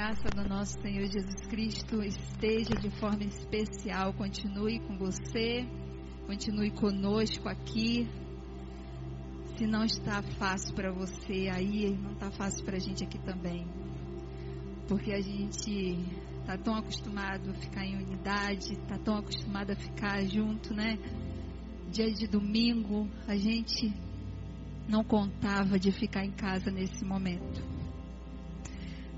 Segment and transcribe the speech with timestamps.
[0.00, 5.68] graça do nosso Senhor Jesus Cristo esteja de forma especial, continue com você,
[6.26, 8.08] continue conosco aqui.
[9.58, 13.66] Se não está fácil para você aí, não está fácil para a gente aqui também.
[14.88, 15.98] Porque a gente
[16.40, 20.96] está tão acostumado a ficar em unidade, está tão acostumado a ficar junto, né?
[21.92, 23.92] Dia de domingo, a gente
[24.88, 27.69] não contava de ficar em casa nesse momento.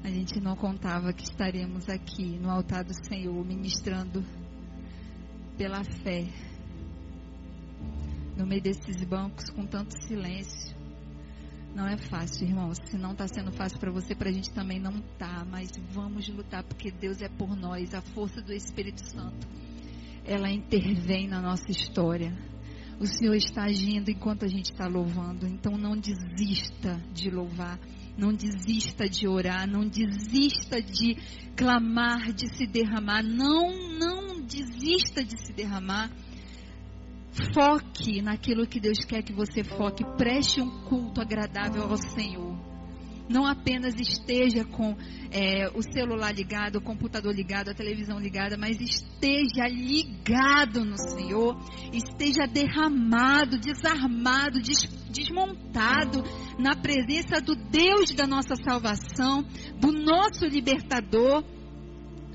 [0.04, 4.24] A gente não contava que estaremos aqui no altar do Senhor, ministrando
[5.56, 6.26] pela fé.
[8.36, 10.76] No meio desses bancos, com tanto silêncio.
[11.72, 12.78] Não é fácil, irmãos.
[12.84, 15.44] Se não está sendo fácil para você, para a gente também não está.
[15.44, 17.94] Mas vamos lutar, porque Deus é por nós.
[17.94, 19.46] A força do Espírito Santo,
[20.24, 22.36] ela intervém na nossa história.
[22.98, 25.46] O Senhor está agindo enquanto a gente está louvando.
[25.46, 27.78] Então não desista de louvar.
[28.16, 31.16] Não desista de orar, não desista de
[31.56, 33.22] clamar, de se derramar.
[33.22, 36.10] Não, não desista de se derramar.
[37.54, 40.04] Foque naquilo que Deus quer que você foque.
[40.16, 42.51] Preste um culto agradável ao Senhor.
[43.28, 44.96] Não apenas esteja com
[45.30, 51.56] é, o celular ligado, o computador ligado, a televisão ligada, mas esteja ligado no Senhor,
[51.92, 56.22] esteja derramado, desarmado, des, desmontado
[56.58, 59.42] na presença do Deus da nossa salvação,
[59.80, 61.42] do nosso libertador,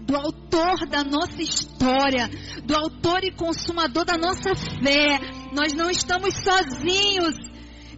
[0.08, 2.30] do autor da nossa história,
[2.64, 5.20] do autor e consumador da nossa fé.
[5.54, 7.36] Nós não estamos sozinhos.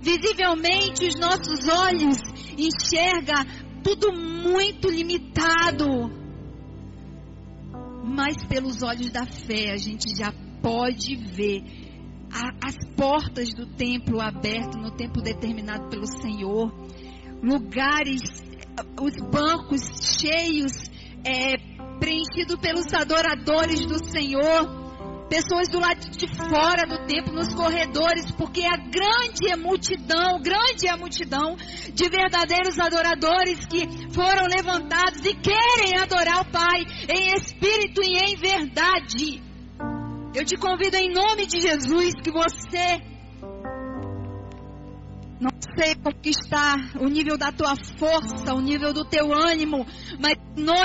[0.02, 2.18] Visivelmente os nossos olhos
[2.58, 3.46] enxerga
[3.84, 6.10] tudo muito limitado.
[8.04, 11.64] Mas pelos olhos da fé a gente já pode ver
[12.32, 16.74] a, as portas do templo aberto no tempo determinado pelo Senhor,
[17.42, 18.22] lugares,
[19.02, 19.82] os bancos
[20.20, 20.90] cheios,
[21.26, 21.58] é,
[22.00, 24.79] preenchidos pelos adoradores do Senhor
[25.30, 30.88] pessoas do lado de fora do templo, nos corredores, porque a grande é multidão, grande
[30.88, 31.56] é a multidão
[31.94, 38.36] de verdadeiros adoradores que foram levantados e querem adorar o Pai em espírito e em
[38.36, 39.44] verdade.
[40.34, 43.02] Eu te convido em nome de Jesus que você
[45.40, 49.86] não sei como está o nível da tua força, o nível do teu ânimo,
[50.20, 50.84] mas não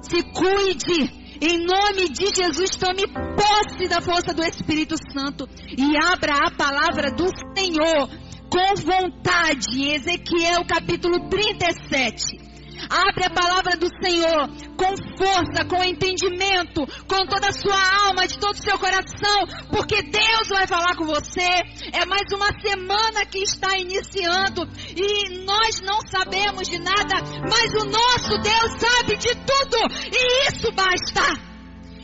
[0.00, 6.34] se cuide em nome de Jesus, tome posse da força do Espírito Santo e abra
[6.46, 7.26] a palavra do
[7.56, 8.08] Senhor
[8.48, 9.90] com vontade.
[9.92, 12.55] Ezequiel capítulo 37.
[12.88, 18.38] Abre a palavra do Senhor com força, com entendimento, com toda a sua alma, de
[18.38, 21.48] todo o seu coração, porque Deus vai falar com você.
[21.92, 27.86] É mais uma semana que está iniciando e nós não sabemos de nada, mas o
[27.86, 29.76] nosso Deus sabe de tudo
[30.12, 31.56] e isso basta.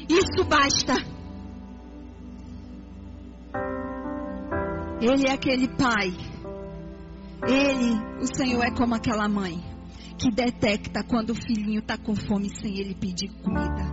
[0.08, 0.94] Isso basta.
[5.00, 6.12] Ele é aquele pai.
[7.44, 9.71] Ele, o Senhor é como aquela mãe
[10.22, 13.90] que detecta quando o filhinho está com fome sem ele pedir comida.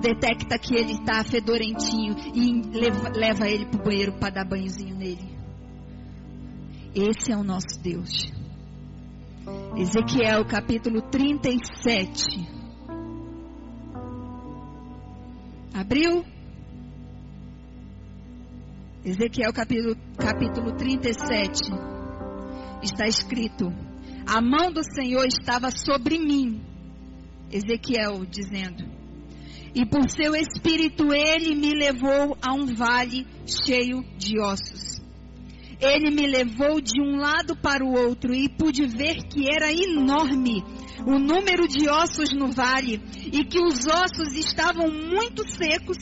[0.00, 4.96] Detecta que ele está fedorentinho e leva, leva ele para o banheiro para dar banhozinho
[4.96, 5.36] nele.
[6.92, 8.32] Esse é o nosso Deus.
[9.76, 12.56] Ezequiel capítulo 37.
[15.72, 16.24] Abriu?
[19.04, 21.70] Ezequiel capítulo, capítulo 37.
[22.82, 23.85] Está escrito:
[24.26, 26.60] a mão do Senhor estava sobre mim.
[27.50, 28.84] Ezequiel dizendo.
[29.72, 35.00] E por seu espírito ele me levou a um vale cheio de ossos.
[35.80, 40.64] Ele me levou de um lado para o outro e pude ver que era enorme
[41.06, 43.00] o número de ossos no vale
[43.30, 45.98] e que os ossos estavam muito secos.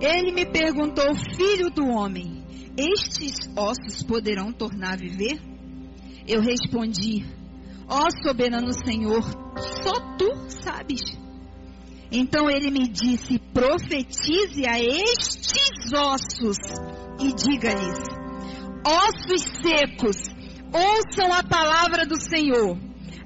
[0.00, 2.44] Ele me perguntou, filho do homem,
[2.78, 5.55] estes ossos poderão tornar a viver?
[6.26, 7.24] Eu respondi:
[7.88, 9.22] Ó soberano Senhor,
[9.82, 11.00] só tu sabes.
[12.10, 16.56] Então ele me disse: Profetize a estes ossos
[17.20, 17.98] e diga-lhes:
[18.84, 20.16] Ossos secos,
[20.72, 22.78] ouçam a palavra do Senhor.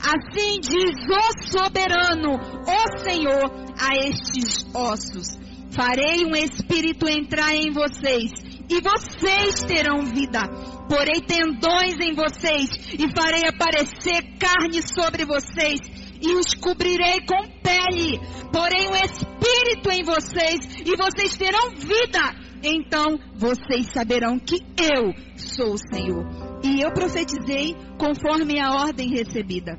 [0.02, 5.38] Assim diz o soberano, o Senhor, a estes ossos:
[5.70, 8.30] Farei um espírito entrar em vocês,
[8.70, 10.48] e vocês terão vida
[10.90, 12.68] porei tendões em vocês
[12.98, 15.78] e farei aparecer carne sobre vocês
[16.20, 18.18] e os cobrirei com pele.
[18.52, 22.34] Porei um espírito em vocês e vocês terão vida.
[22.62, 26.26] Então vocês saberão que eu sou o Senhor.
[26.64, 29.78] E eu profetizei conforme a ordem recebida.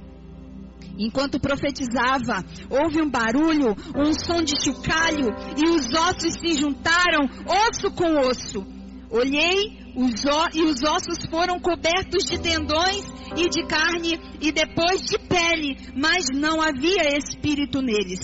[0.97, 7.91] Enquanto profetizava, houve um barulho, um som de chocalho, e os ossos se juntaram, osso
[7.91, 8.80] com osso.
[9.11, 10.23] Olhei os
[10.53, 13.03] e os ossos foram cobertos de tendões
[13.35, 18.19] e de carne e depois de pele, mas não havia espírito neles.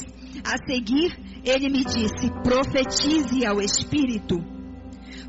[0.46, 1.12] A seguir,
[1.44, 4.38] ele me disse: profetize ao espírito.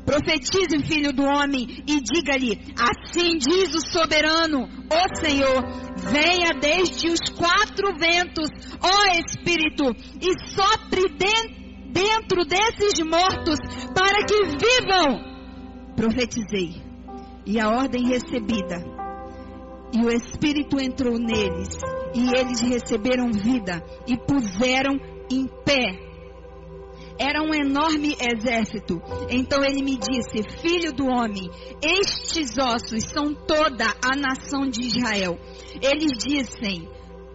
[0.05, 5.61] Profetize, filho do homem, e diga-lhe: Assim diz o soberano, o Senhor:
[6.09, 8.49] Venha desde os quatro ventos,
[8.81, 11.09] ó Espírito, e sopre
[11.91, 13.59] dentro desses mortos,
[13.93, 15.29] para que vivam.
[15.99, 16.81] Profetizei,
[17.45, 18.81] e a ordem recebida,
[19.91, 21.77] e o Espírito entrou neles,
[22.15, 24.97] e eles receberam vida, e puseram
[25.29, 26.07] em pé
[27.19, 29.01] era um enorme exército.
[29.29, 31.49] Então ele me disse: Filho do homem,
[31.83, 35.37] estes ossos são toda a nação de Israel.
[35.81, 36.87] Eles dizem: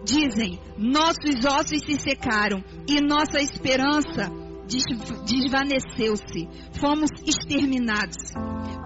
[0.03, 6.47] Dizem, nossos ossos se secaram e nossa esperança desvaneceu-se.
[6.79, 8.33] Fomos exterminados.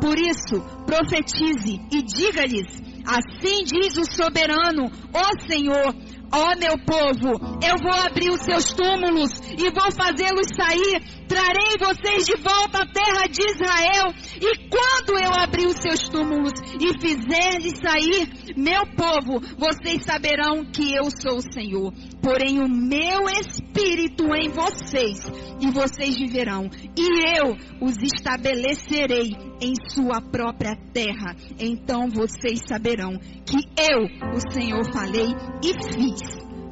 [0.01, 2.67] Por isso, profetize e diga-lhes:
[3.05, 5.95] Assim diz o soberano, ó Senhor,
[6.31, 11.19] Ó oh, meu povo, eu vou abrir os seus túmulos e vou fazê-los sair.
[11.27, 14.13] Trarei vocês de volta à terra de Israel.
[14.39, 20.93] E quando eu abrir os seus túmulos e fizer-lhes sair, meu povo, vocês saberão que
[20.93, 21.91] eu sou o Senhor.
[22.21, 25.25] Porém, o meu espírito em vocês,
[25.59, 26.69] e vocês viverão.
[26.97, 31.35] E eu os estabelecerei em sua própria terra.
[31.59, 35.27] Então vocês saberão que eu, o Senhor, falei
[35.63, 36.21] e fiz.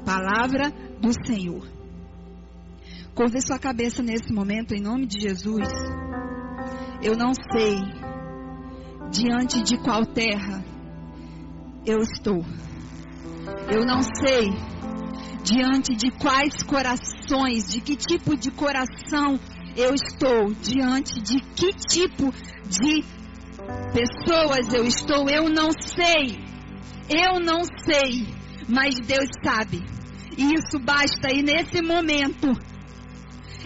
[0.06, 1.68] Palavra do Senhor.
[3.14, 5.68] Curve sua cabeça nesse momento, em nome de Jesus.
[7.02, 7.76] Eu não sei
[9.12, 10.64] diante de qual terra
[11.86, 12.44] eu estou.
[13.70, 14.50] Eu não sei
[15.44, 19.57] diante de quais corações, de que tipo de coração eu
[19.94, 22.34] estou, diante de que tipo
[22.68, 23.04] de
[23.94, 26.40] pessoas eu estou, eu não sei.
[27.10, 28.28] Eu não sei,
[28.68, 29.86] mas Deus sabe.
[30.38, 31.32] E isso basta.
[31.32, 32.48] E nesse momento,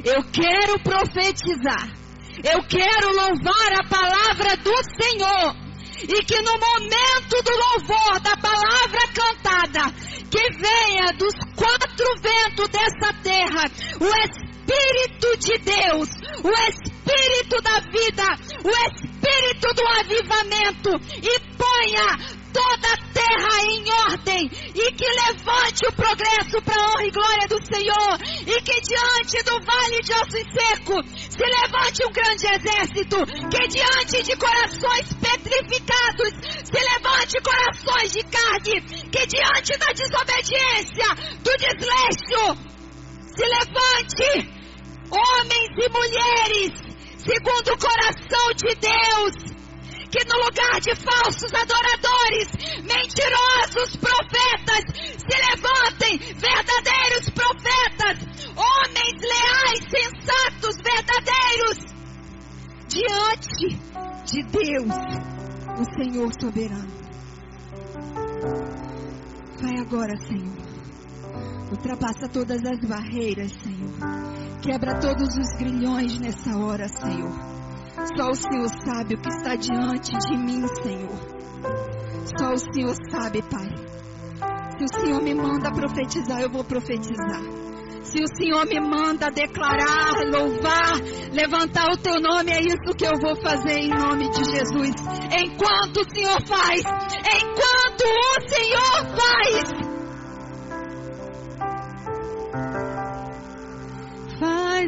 [0.03, 1.89] eu quero profetizar.
[2.43, 5.55] Eu quero louvar a palavra do Senhor.
[6.03, 9.91] E que no momento do louvor da palavra cantada,
[10.29, 13.69] que venha dos quatro ventos dessa terra,
[13.99, 14.50] o Espírito
[15.41, 16.07] de Deus,
[16.43, 18.27] o Espírito da vida,
[18.63, 25.93] o Espírito do avivamento e ponha toda a terra em ordem e que levante o
[25.93, 30.45] progresso para a honra e glória do Senhor e que diante do vale de ossos
[30.53, 33.17] seco se levante um grande exército
[33.49, 36.33] que diante de corações petrificados
[36.63, 42.71] se levante corações de carne que diante da desobediência do desleixo
[43.33, 44.60] se levante
[45.11, 49.51] homens e mulheres segundo o coração de Deus
[50.11, 52.49] que no lugar de falsos adoradores,
[52.83, 54.83] mentirosos profetas,
[55.17, 58.17] se levantem verdadeiros profetas,
[58.57, 61.77] homens leais, sensatos, verdadeiros,
[62.89, 63.79] diante
[64.25, 64.93] de Deus,
[65.79, 66.91] o Senhor soberano.
[69.61, 70.57] Vai agora, Senhor.
[71.71, 74.30] Ultrapassa todas as barreiras, Senhor.
[74.61, 77.31] Quebra todos os grilhões nessa hora, Senhor.
[78.15, 81.31] Só o Senhor sabe o que está diante de mim, Senhor.
[82.37, 83.69] Só o Senhor sabe, Pai.
[84.77, 87.41] Se o Senhor me manda profetizar, eu vou profetizar.
[88.03, 90.93] Se o Senhor me manda declarar, louvar,
[91.31, 94.93] levantar o teu nome, é isso que eu vou fazer em nome de Jesus.
[95.39, 99.80] Enquanto o Senhor faz, enquanto o Senhor faz.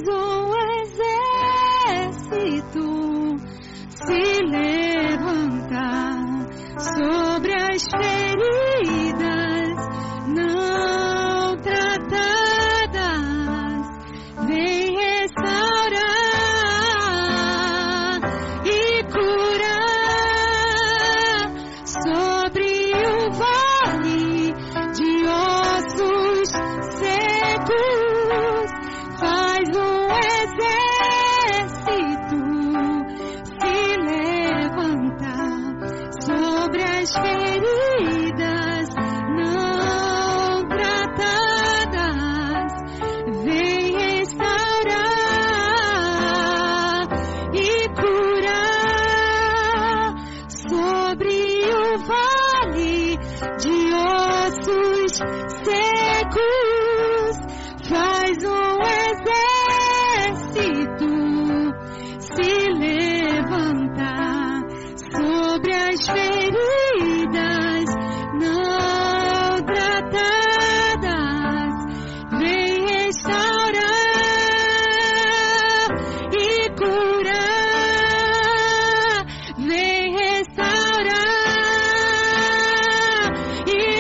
[0.04, 0.54] Faz um
[2.02, 2.88] exército
[3.90, 6.18] se levantar
[6.78, 8.13] sobre as feridas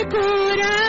[0.03, 0.82] e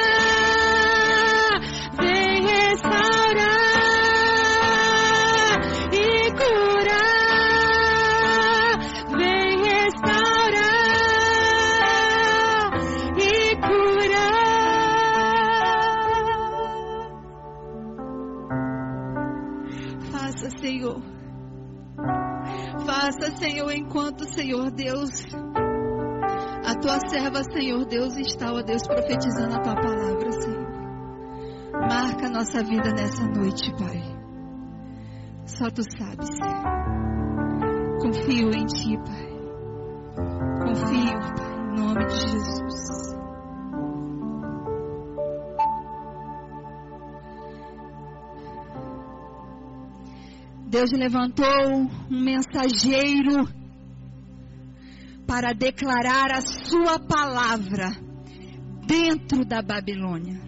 [27.34, 30.64] serva, Senhor Deus, está, ó Deus, profetizando a tua palavra, Senhor.
[31.72, 34.00] Marca a nossa vida nessa noite, Pai.
[35.44, 36.30] Só tu sabes.
[38.00, 39.28] Confio em ti, Pai.
[40.62, 43.14] Confio, Pai, em nome de Jesus.
[50.66, 53.46] Deus levantou um mensageiro
[55.34, 57.90] para declarar a sua palavra
[58.86, 60.40] dentro da Babilônia.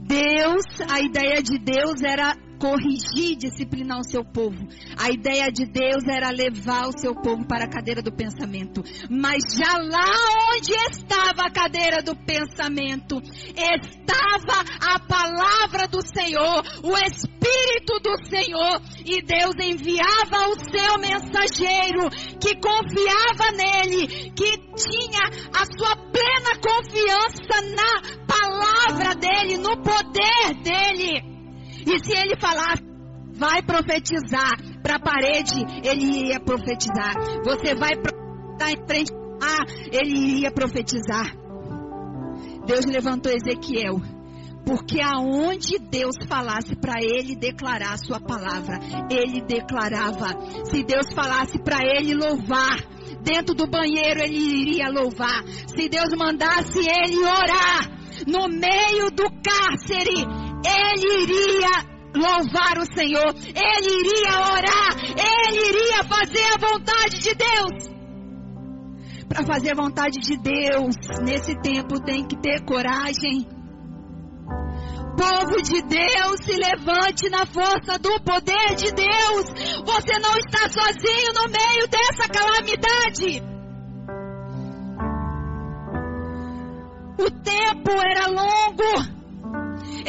[0.00, 4.68] Deus, a ideia de Deus era corrigir, disciplinar o seu povo.
[4.98, 8.82] A ideia de Deus era levar o seu povo para a cadeira do pensamento.
[9.08, 10.12] Mas já lá
[10.52, 18.82] onde estava a cadeira do pensamento, estava a palavra do Senhor, o Espírito do Senhor,
[19.04, 22.10] e Deus enviava o seu mensageiro
[22.40, 25.24] que confiava nele, que tinha
[25.54, 31.37] a sua plena confiança na palavra dele, no poder dele.
[31.88, 32.82] E se ele falasse,
[33.32, 37.14] vai profetizar para a parede, ele iria profetizar.
[37.44, 41.34] Você vai profetizar em frente a ele iria profetizar.
[42.66, 44.00] Deus levantou Ezequiel.
[44.66, 48.78] Porque aonde Deus falasse para ele declarar a sua palavra,
[49.10, 50.36] ele declarava.
[50.64, 52.76] Se Deus falasse para ele louvar,
[53.22, 55.42] dentro do banheiro ele iria louvar.
[55.68, 60.26] Se Deus mandasse ele orar, no meio do cárcere,
[60.64, 67.98] ele iria louvar o Senhor, ele iria orar, ele iria fazer a vontade de Deus.
[69.28, 73.46] Para fazer a vontade de Deus, nesse tempo tem que ter coragem.
[75.18, 79.46] Povo de Deus, se levante na força do poder de Deus.
[79.84, 83.42] Você não está sozinho no meio dessa calamidade.
[87.18, 89.17] O tempo era longo.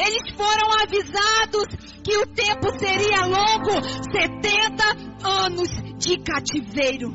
[0.02, 1.66] Eles foram avisados
[2.02, 4.82] que o tempo seria longo 70
[5.22, 7.12] anos de cativeiro.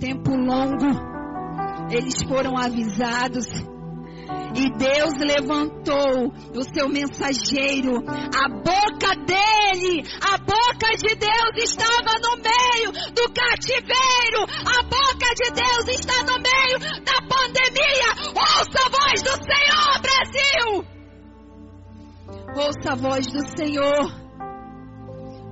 [0.00, 1.90] Tempo longo.
[1.92, 3.46] Eles foram avisados.
[4.54, 8.02] E Deus levantou o seu mensageiro.
[8.06, 14.42] A boca dele, a boca de Deus estava no meio do cativeiro.
[14.66, 18.10] A boca de Deus está no meio da pandemia.
[18.34, 21.00] Ouça a voz do Senhor, Brasil!
[22.56, 24.12] Ouça a voz do Senhor,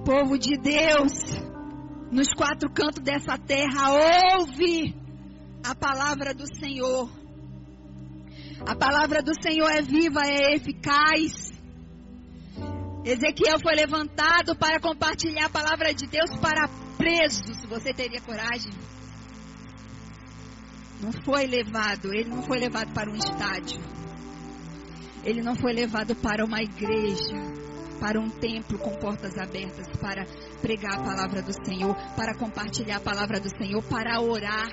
[0.04, 1.12] povo de Deus,
[2.10, 3.92] nos quatro cantos dessa terra,
[4.36, 4.96] ouve
[5.64, 7.08] a palavra do Senhor.
[8.66, 11.52] A palavra do Senhor é viva, é eficaz.
[13.04, 17.64] Ezequiel foi levantado para compartilhar a palavra de Deus para presos.
[17.68, 18.72] Você teria coragem?
[21.00, 23.80] Não foi levado, ele não foi levado para um estádio.
[25.24, 27.36] Ele não foi levado para uma igreja,
[28.00, 30.26] para um templo com portas abertas, para
[30.60, 34.70] pregar a palavra do Senhor, para compartilhar a palavra do Senhor, para orar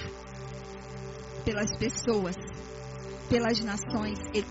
[1.44, 2.36] pelas pessoas,
[3.30, 4.20] pelas nações.
[4.34, 4.46] Ele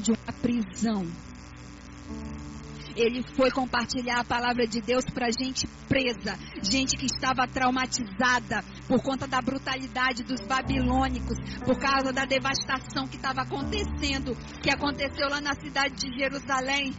[0.00, 1.06] de uma prisão.
[2.96, 9.00] Ele foi compartilhar a palavra de Deus para gente presa, gente que estava traumatizada por
[9.00, 15.40] conta da brutalidade dos babilônicos, por causa da devastação que estava acontecendo, que aconteceu lá
[15.40, 16.92] na cidade de Jerusalém.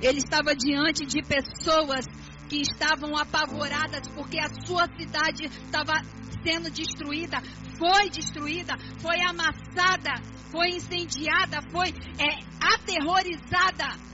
[0.00, 2.06] Ele estava diante de pessoas
[2.48, 5.94] que estavam apavoradas porque a sua cidade estava
[6.42, 7.40] sendo destruída,
[7.78, 11.88] foi destruída, foi amassada, foi incendiada, foi
[12.18, 12.38] é,
[12.74, 14.08] aterrorizada.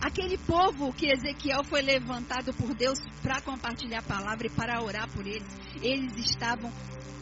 [0.00, 5.08] Aquele povo que Ezequiel foi levantado por Deus para compartilhar a palavra e para orar
[5.10, 5.48] por eles,
[5.82, 6.72] eles estavam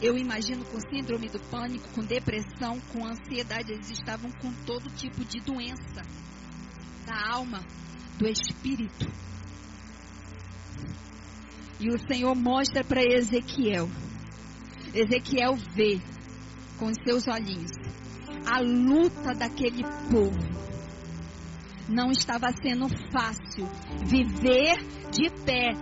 [0.01, 5.23] eu imagino com síndrome do pânico, com depressão, com ansiedade, eles estavam com todo tipo
[5.23, 6.01] de doença
[7.05, 7.63] da alma,
[8.17, 9.24] do espírito.
[11.79, 13.89] E o Senhor mostra para Ezequiel.
[14.93, 15.99] Ezequiel vê
[16.77, 17.71] com seus olhinhos
[18.45, 20.65] a luta daquele povo.
[21.89, 23.67] Não estava sendo fácil
[24.05, 24.77] viver
[25.11, 25.73] de pé,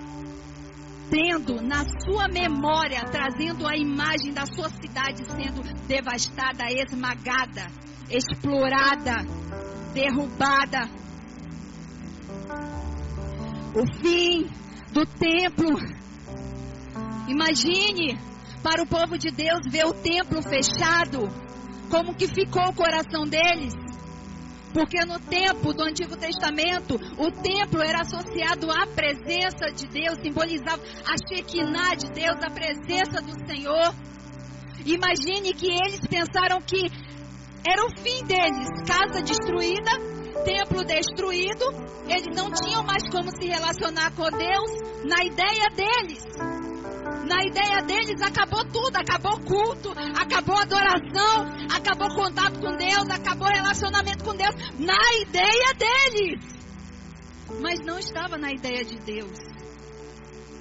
[1.09, 7.67] tendo na sua memória, trazendo a imagem da sua cidade sendo devastada, esmagada,
[8.09, 9.23] explorada,
[9.93, 10.89] derrubada.
[13.75, 14.49] O fim
[14.93, 15.75] do templo.
[17.27, 18.17] Imagine
[18.61, 21.27] para o povo de Deus ver o templo fechado,
[21.89, 23.73] como que ficou o coração deles.
[24.71, 30.81] Porque no tempo do Antigo Testamento, o templo era associado à presença de Deus, simbolizava
[31.05, 33.93] a Shekinah de Deus, a presença do Senhor.
[34.85, 36.89] Imagine que eles pensaram que
[37.65, 39.91] era o fim deles, casa destruída,
[40.43, 41.65] templo destruído,
[42.07, 44.71] eles não tinham mais como se relacionar com Deus
[45.05, 46.23] na ideia deles.
[47.27, 54.23] Na ideia deles acabou tudo, acabou culto, acabou adoração, acabou contato com Deus, acabou relacionamento
[54.23, 56.43] com Deus, na ideia deles.
[57.61, 59.37] Mas não estava na ideia de Deus.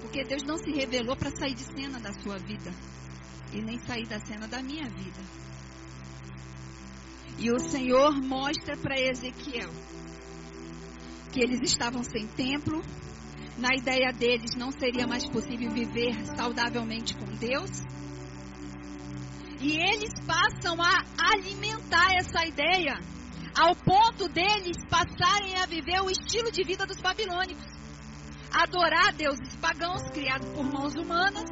[0.02, 2.72] Porque Deus não se revelou para sair de cena da sua vida
[3.52, 5.41] e nem sair da cena da minha vida.
[7.38, 9.70] E o Senhor mostra para Ezequiel
[11.32, 12.84] que eles estavam sem templo,
[13.56, 17.70] na ideia deles não seria mais possível viver saudavelmente com Deus.
[19.60, 23.00] E eles passam a alimentar essa ideia,
[23.58, 27.72] ao ponto deles passarem a viver o estilo de vida dos babilônicos.
[28.52, 31.48] Adorar deuses pagãos criados por mãos humanas,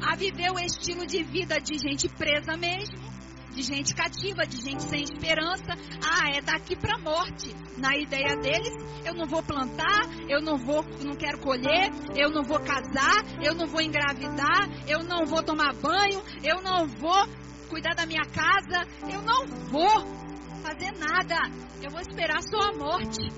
[0.00, 3.13] a viver o estilo de vida de gente presa mesmo,
[3.54, 5.76] de gente cativa, de gente sem esperança.
[6.02, 7.54] Ah, é daqui para a morte.
[7.76, 8.74] Na ideia deles,
[9.04, 13.54] eu não vou plantar, eu não vou, não quero colher, eu não vou casar, eu
[13.54, 17.26] não vou engravidar, eu não vou tomar banho, eu não vou
[17.68, 20.24] cuidar da minha casa, eu não vou
[20.62, 21.36] fazer nada.
[21.82, 23.28] Eu vou esperar só a morte.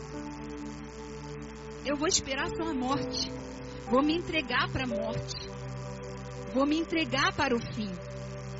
[1.84, 3.30] Eu vou esperar só a morte.
[3.90, 5.48] Vou me entregar para a morte.
[6.54, 7.90] Vou me entregar para o fim.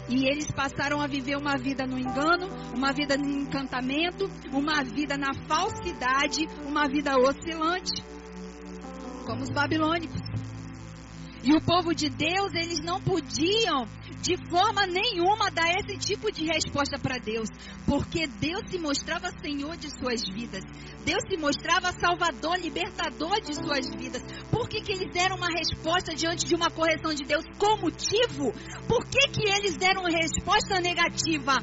[0.09, 5.17] E eles passaram a viver uma vida no engano, uma vida no encantamento, uma vida
[5.17, 8.05] na falsidade, uma vida oscilante,
[9.27, 10.21] como os babilônicos.
[11.43, 13.87] E o povo de Deus, eles não podiam
[14.23, 17.49] de forma nenhuma dar esse tipo de resposta para Deus,
[17.87, 20.63] porque Deus se mostrava Senhor de suas vidas.
[21.05, 24.23] Deus se mostrava Salvador, libertador de suas vidas.
[24.51, 28.53] Por que, que eles deram uma resposta diante de uma correção de Deus com motivo?
[28.89, 31.55] Por que, que eles deram uma resposta negativa?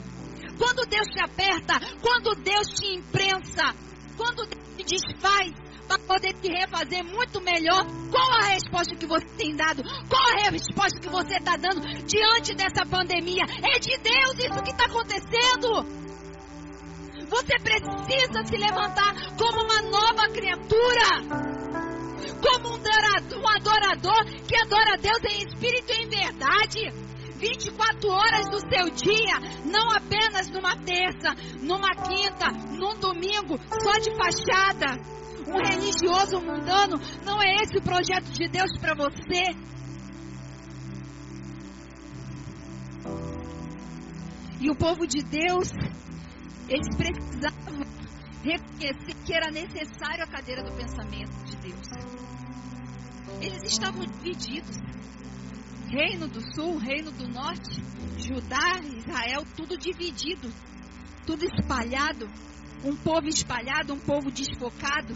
[0.58, 3.74] Quando Deus te aperta, quando Deus te imprensa,
[4.16, 5.52] quando Deus te desfaz,
[5.88, 7.86] para poder te refazer muito melhor.
[8.12, 9.84] Qual a resposta que você tem dado?
[10.10, 13.44] Qual a resposta que você está dando diante dessa pandemia?
[13.64, 16.04] É de Deus isso que está acontecendo.
[17.30, 21.54] Você precisa se levantar como uma nova criatura.
[22.42, 27.14] Como um adorador, um adorador que adora a Deus em espírito e em verdade.
[27.36, 34.16] 24 horas do seu dia, não apenas numa terça, numa quinta, num domingo, só de
[34.16, 37.00] fachada um religioso mundano.
[37.26, 39.74] Não é esse o projeto de Deus para você.
[44.60, 45.70] E o povo de Deus,
[46.70, 47.84] eles precisavam
[48.44, 51.88] reconhecer que era necessário a cadeira do pensamento de Deus.
[53.42, 54.78] Eles estavam divididos.
[55.90, 57.84] Reino do Sul, Reino do Norte,
[58.18, 60.52] Judá, Israel, tudo dividido,
[61.26, 62.28] tudo espalhado
[62.84, 65.16] um povo espalhado, um povo desfocado,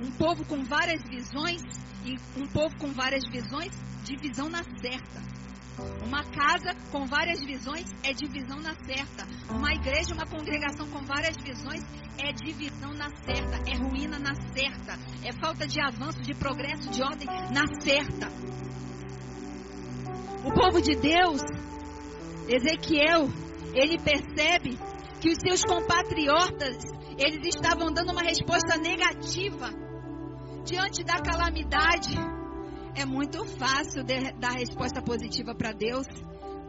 [0.00, 1.62] um povo com várias visões
[2.04, 3.72] e um povo com várias visões,
[4.04, 5.26] divisão na certa.
[6.06, 9.26] Uma casa com várias visões é divisão na certa.
[9.50, 11.82] Uma igreja, uma congregação com várias visões
[12.18, 13.70] é divisão na certa.
[13.70, 14.98] É ruína na certa.
[15.22, 18.28] É falta de avanço, de progresso, de ordem na certa.
[20.44, 21.42] O povo de Deus,
[22.48, 23.28] Ezequiel,
[23.74, 24.78] ele percebe
[25.26, 26.76] que os seus compatriotas,
[27.18, 29.70] eles estavam dando uma resposta negativa
[30.64, 32.16] diante da calamidade.
[32.94, 34.04] É muito fácil
[34.38, 36.06] dar resposta positiva para Deus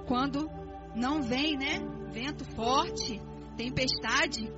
[0.08, 0.50] quando
[0.96, 1.80] não vem, né?
[2.12, 3.22] Vento forte,
[3.56, 4.52] tempestade.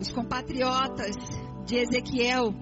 [0.00, 1.16] Os compatriotas
[1.66, 2.54] de Ezequiel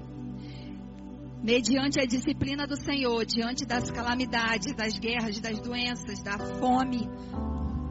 [1.42, 7.06] mediante a disciplina do Senhor, diante das calamidades, das guerras, das doenças, da fome,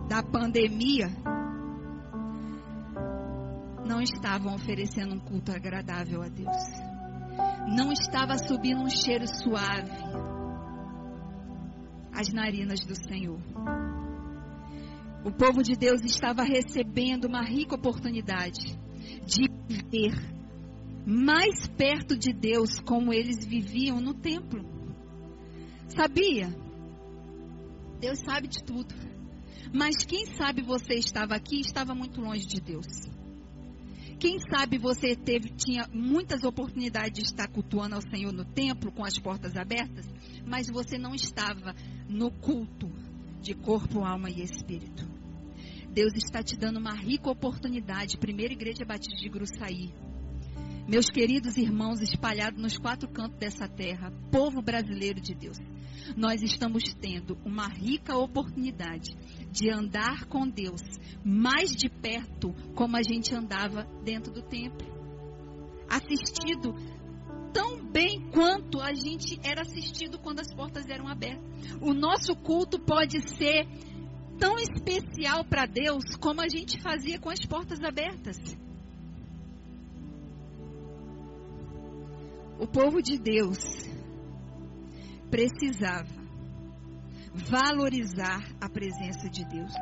[0.07, 1.07] da pandemia,
[3.85, 6.55] não estavam oferecendo um culto agradável a Deus.
[7.75, 9.91] Não estava subindo um cheiro suave
[12.13, 13.39] às narinas do Senhor.
[15.23, 18.77] O povo de Deus estava recebendo uma rica oportunidade
[19.25, 20.13] de viver
[21.05, 24.63] mais perto de Deus como eles viviam no templo.
[25.87, 26.49] Sabia?
[27.99, 28.93] Deus sabe de tudo.
[29.75, 32.85] Mas quem sabe você estava aqui e estava muito longe de Deus.
[34.17, 39.03] Quem sabe você teve, tinha muitas oportunidades de estar cultuando ao Senhor no templo com
[39.03, 40.05] as portas abertas,
[40.47, 41.75] mas você não estava
[42.07, 42.89] no culto
[43.41, 45.05] de corpo, alma e espírito.
[45.91, 49.93] Deus está te dando uma rica oportunidade, primeira igreja batista de Gruçaí,
[50.87, 55.57] meus queridos irmãos espalhados nos quatro cantos dessa terra, povo brasileiro de Deus,
[56.15, 59.15] nós estamos tendo uma rica oportunidade
[59.51, 60.81] de andar com Deus
[61.23, 64.87] mais de perto, como a gente andava dentro do templo.
[65.89, 66.75] Assistido
[67.51, 71.43] tão bem quanto a gente era assistido quando as portas eram abertas.
[71.81, 73.65] O nosso culto pode ser
[74.37, 78.37] tão especial para Deus como a gente fazia com as portas abertas.
[82.57, 83.57] O povo de Deus
[85.29, 86.25] precisava
[87.33, 89.73] valorizar a presença de Deus.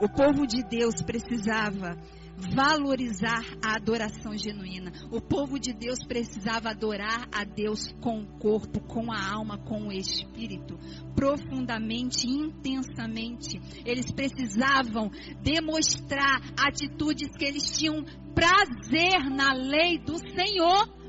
[0.00, 1.96] O povo de Deus precisava
[2.36, 4.90] valorizar a adoração genuína.
[5.12, 9.86] O povo de Deus precisava adorar a Deus com o corpo, com a alma, com
[9.86, 10.76] o espírito,
[11.14, 13.60] profundamente, intensamente.
[13.86, 15.10] Eles precisavam
[15.42, 18.04] demonstrar atitudes que eles tinham
[18.34, 21.03] prazer na lei do Senhor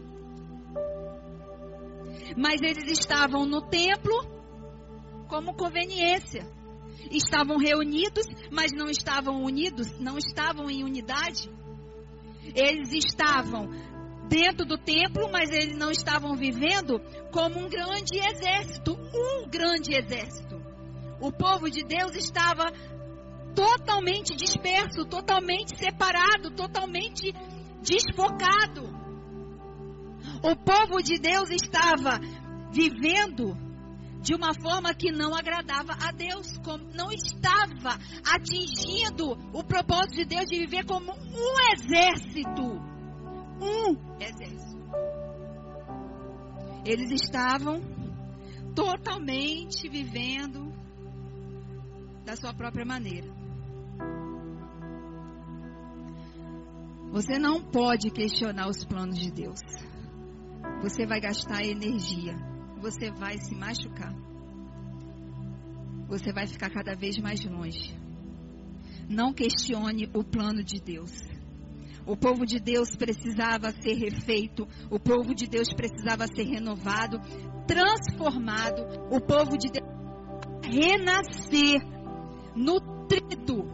[2.37, 4.13] mas eles estavam no templo
[5.27, 6.45] como conveniência.
[7.11, 11.49] Estavam reunidos, mas não estavam unidos, não estavam em unidade.
[12.55, 13.69] Eles estavam
[14.27, 16.99] dentro do templo, mas eles não estavam vivendo
[17.31, 20.61] como um grande exército, um grande exército.
[21.19, 22.65] O povo de Deus estava
[23.55, 27.33] totalmente disperso, totalmente separado, totalmente
[27.81, 29.04] desfocado.
[30.45, 32.19] O povo de Deus estava
[32.71, 33.57] vivendo
[34.21, 36.53] de uma forma que não agradava a Deus,
[36.93, 42.61] não estava atingindo o propósito de Deus de viver como um exército.
[43.59, 44.85] Um exército.
[46.85, 47.81] Eles estavam
[48.75, 50.71] totalmente vivendo
[52.23, 53.33] da sua própria maneira.
[57.11, 59.59] Você não pode questionar os planos de Deus
[60.81, 62.35] você vai gastar energia,
[62.79, 64.13] você vai se machucar,
[66.07, 67.95] você vai ficar cada vez mais longe.
[69.09, 71.11] Não questione o plano de Deus.
[72.07, 77.19] O povo de Deus precisava ser refeito, o povo de Deus precisava ser renovado,
[77.67, 79.95] transformado, o povo de Deus
[80.61, 81.81] renascer,
[82.55, 83.65] nutrido,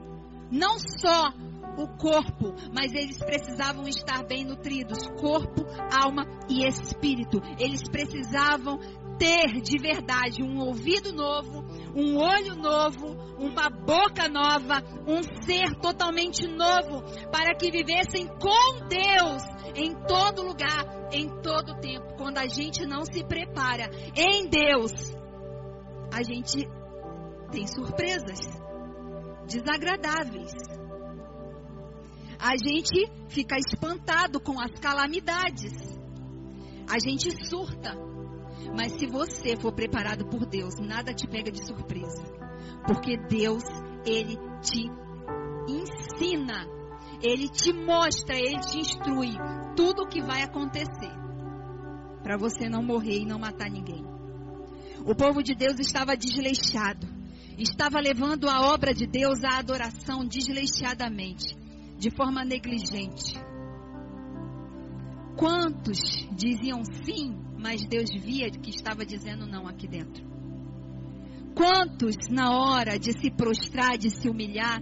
[0.52, 1.34] não só
[1.78, 7.42] o corpo, mas eles precisavam estar bem nutridos corpo, alma e espírito.
[7.58, 8.80] Eles precisavam
[9.18, 11.64] ter de verdade um ouvido novo,
[11.96, 19.44] um olho novo, uma boca nova, um ser totalmente novo, para que vivessem com Deus
[19.76, 22.16] em todo lugar, em todo tempo.
[22.18, 24.92] Quando a gente não se prepara em Deus,
[26.12, 26.68] a gente
[27.52, 28.40] tem surpresas
[29.48, 30.52] desagradáveis
[32.42, 35.74] a gente fica espantado com as calamidades.
[36.90, 37.96] A gente surta.
[38.76, 42.24] Mas se você for preparado por Deus, nada te pega de surpresa.
[42.88, 43.64] Porque Deus,
[44.04, 44.90] Ele te
[45.70, 46.66] ensina,
[47.22, 49.34] Ele te mostra, Ele te instrui
[49.76, 51.12] tudo o que vai acontecer.
[52.24, 54.04] Para você não morrer e não matar ninguém.
[55.06, 57.08] O povo de Deus estava desleixado.
[57.56, 61.62] Estava levando a obra de Deus à adoração desleixadamente
[62.02, 63.40] de forma negligente.
[65.38, 66.00] Quantos
[66.32, 70.26] diziam sim, mas Deus via que estava dizendo não aqui dentro?
[71.54, 74.82] Quantos, na hora de se prostrar, de se humilhar,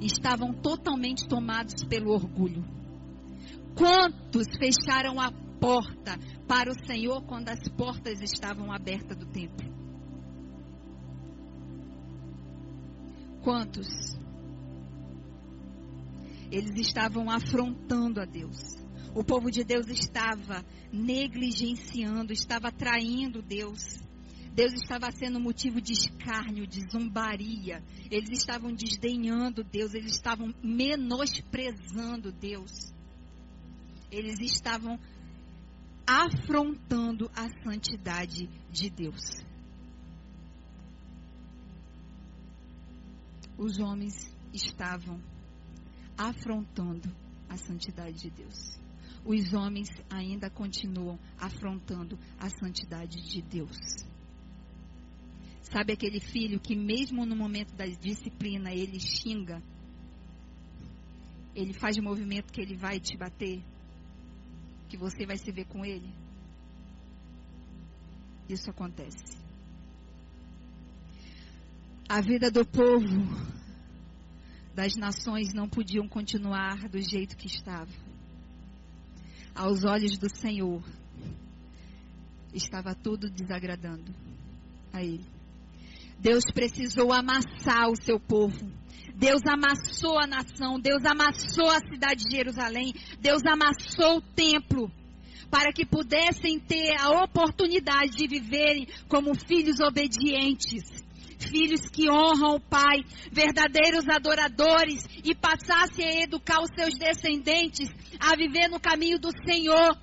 [0.00, 2.64] estavam totalmente tomados pelo orgulho?
[3.76, 9.72] Quantos fecharam a porta para o Senhor quando as portas estavam abertas do templo?
[13.44, 14.16] Quantos
[16.50, 18.76] eles estavam afrontando a Deus.
[19.14, 24.04] O povo de Deus estava negligenciando, estava traindo Deus.
[24.52, 27.82] Deus estava sendo motivo de escárnio, de zombaria.
[28.10, 32.92] Eles estavam desdenhando Deus, eles estavam menosprezando Deus.
[34.10, 34.98] Eles estavam
[36.06, 39.44] afrontando a santidade de Deus.
[43.58, 45.20] Os homens estavam
[46.16, 47.08] afrontando
[47.48, 48.78] a santidade de Deus.
[49.24, 53.76] Os homens ainda continuam afrontando a santidade de Deus.
[55.62, 59.60] Sabe aquele filho que, mesmo no momento da disciplina, ele xinga,
[61.54, 63.60] ele faz o movimento que ele vai te bater,
[64.88, 66.08] que você vai se ver com ele?
[68.48, 69.44] Isso acontece.
[72.08, 73.55] A vida do povo
[74.76, 77.90] das nações não podiam continuar do jeito que estava.
[79.54, 80.82] Aos olhos do Senhor,
[82.52, 84.14] estava tudo desagradando
[84.92, 85.24] a ele.
[86.18, 88.70] Deus precisou amassar o seu povo.
[89.14, 94.92] Deus amassou a nação, Deus amassou a cidade de Jerusalém, Deus amassou o templo
[95.50, 100.95] para que pudessem ter a oportunidade de viverem como filhos obedientes,
[101.38, 108.34] filhos que honram o Pai, verdadeiros adoradores e passassem a educar os seus descendentes a
[108.36, 109.96] viver no caminho do Senhor,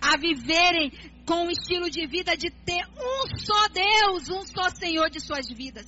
[0.00, 0.92] a viverem
[1.26, 5.46] com o estilo de vida de ter um só Deus, um só Senhor de suas
[5.48, 5.86] vidas.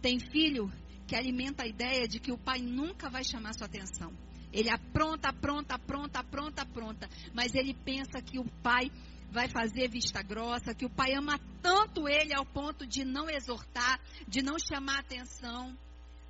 [0.00, 0.70] Tem filho
[1.06, 4.12] que alimenta a ideia de que o pai nunca vai chamar sua atenção.
[4.52, 7.08] Ele apronta, apronta, apronta, apronta, apronta.
[7.34, 8.90] Mas ele pensa que o pai
[9.30, 14.00] vai fazer vista grossa, que o pai ama tanto ele ao ponto de não exortar,
[14.26, 15.76] de não chamar atenção.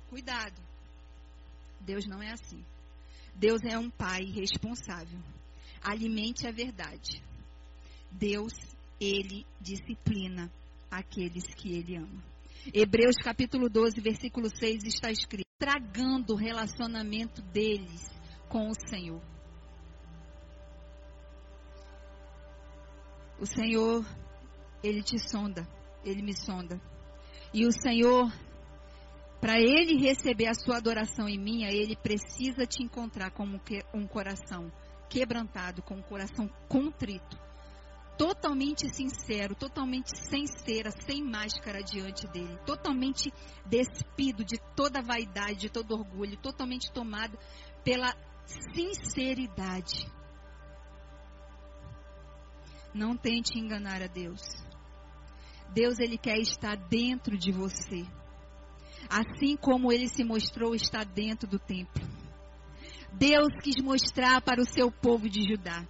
[0.09, 0.61] Cuidado.
[1.79, 2.63] Deus não é assim.
[3.35, 5.19] Deus é um pai responsável.
[5.81, 7.21] Alimente a verdade.
[8.11, 8.53] Deus,
[8.99, 10.51] ele disciplina
[10.89, 12.23] aqueles que ele ama.
[12.73, 18.09] Hebreus capítulo 12, versículo 6 está escrito: tragando o relacionamento deles
[18.49, 19.21] com o Senhor.
[23.39, 24.05] O Senhor,
[24.83, 25.67] ele te sonda,
[26.03, 26.81] ele me sonda.
[27.53, 28.31] E o Senhor,
[29.39, 33.59] para ele receber a sua adoração em mim, ele precisa te encontrar como
[33.93, 34.71] um coração
[35.09, 37.47] quebrantado, com um coração contrito
[38.17, 43.31] totalmente sincero, totalmente sem cera, sem máscara diante dele, totalmente
[43.65, 47.37] despido de toda vaidade, de todo orgulho, totalmente tomado
[47.83, 48.13] pela
[48.73, 50.11] sinceridade.
[52.97, 54.41] Não tente enganar a Deus.
[55.71, 58.03] Deus ele quer estar dentro de você.
[59.07, 62.03] Assim como ele se mostrou está dentro do templo.
[63.13, 65.87] Deus quis mostrar para o seu povo de Judá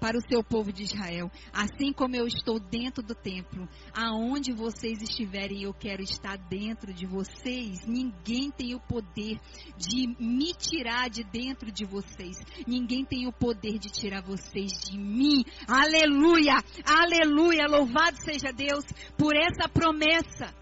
[0.00, 1.30] para o seu povo de Israel.
[1.52, 7.06] Assim como eu estou dentro do templo, aonde vocês estiverem, eu quero estar dentro de
[7.06, 7.86] vocês.
[7.86, 9.38] Ninguém tem o poder
[9.76, 12.36] de me tirar de dentro de vocês.
[12.66, 15.44] Ninguém tem o poder de tirar vocês de mim.
[15.68, 16.56] Aleluia!
[16.84, 17.66] Aleluia!
[17.68, 18.84] Louvado seja Deus
[19.18, 20.58] por essa promessa.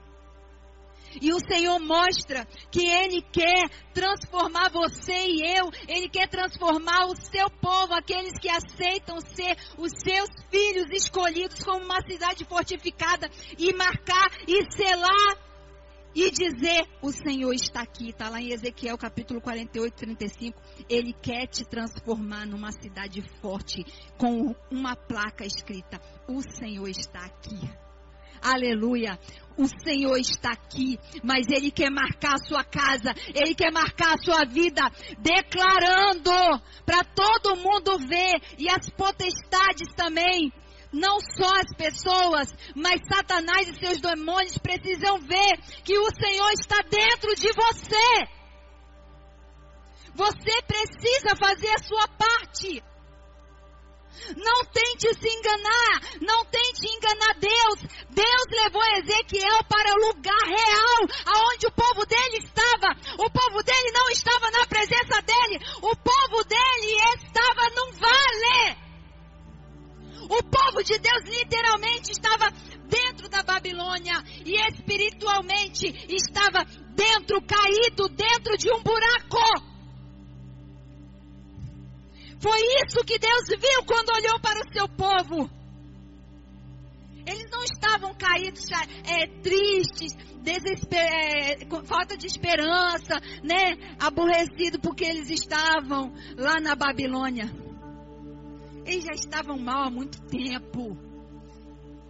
[1.21, 7.17] E o Senhor mostra que Ele quer transformar você e eu, Ele quer transformar o
[7.17, 13.73] seu povo, aqueles que aceitam ser os seus filhos escolhidos como uma cidade fortificada e
[13.73, 15.49] marcar e selar
[16.15, 18.11] e dizer: O Senhor está aqui.
[18.11, 20.61] Está lá em Ezequiel capítulo 48, 35.
[20.89, 23.85] Ele quer te transformar numa cidade forte,
[24.17, 27.88] com uma placa escrita: O Senhor está aqui.
[28.43, 29.19] Aleluia.
[29.57, 34.19] O Senhor está aqui, mas Ele quer marcar a sua casa, Ele quer marcar a
[34.19, 34.83] sua vida,
[35.19, 36.31] declarando
[36.87, 40.53] para todo mundo ver e as potestades também.
[40.93, 46.81] Não só as pessoas, mas Satanás e seus demônios precisam ver que o Senhor está
[46.83, 48.39] dentro de você.
[50.15, 52.83] Você precisa fazer a sua parte.
[54.37, 56.03] Não tente se enganar.
[56.21, 57.81] Não tente enganar Deus.
[58.11, 62.48] Deus levou Ezequiel para o lugar real, aonde o povo dele
[92.19, 93.77] de esperança, né?
[93.99, 97.51] Aborrecidos porque eles estavam lá na Babilônia.
[98.85, 100.97] Eles já estavam mal há muito tempo.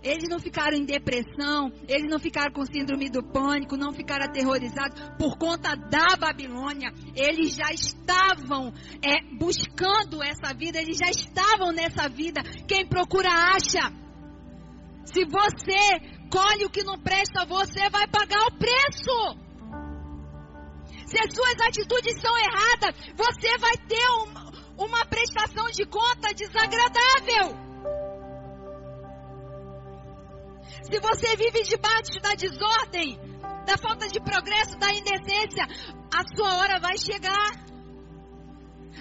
[0.01, 5.01] Eles não ficaram em depressão, eles não ficaram com síndrome do pânico, não ficaram aterrorizados
[5.19, 6.93] por conta da Babilônia.
[7.17, 12.43] Eles já estavam é, buscando essa vida, eles já estavam nessa vida.
[12.69, 13.93] Quem procura acha.
[15.05, 19.48] Se você colhe o que não presta, você vai pagar o preço.
[21.09, 27.57] Se as suas atitudes são erradas, você vai ter um, uma prestação de conta desagradável.
[30.83, 33.19] Se você vive debaixo da desordem,
[33.67, 35.67] da falta de progresso, da indecência,
[36.15, 37.53] a sua hora vai chegar.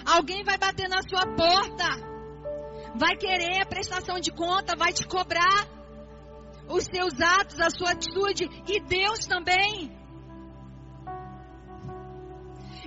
[0.06, 1.88] Alguém vai bater na sua porta,
[2.96, 5.68] vai querer a prestação de conta, vai te cobrar
[6.68, 9.97] os seus atos, a sua atitude e Deus também.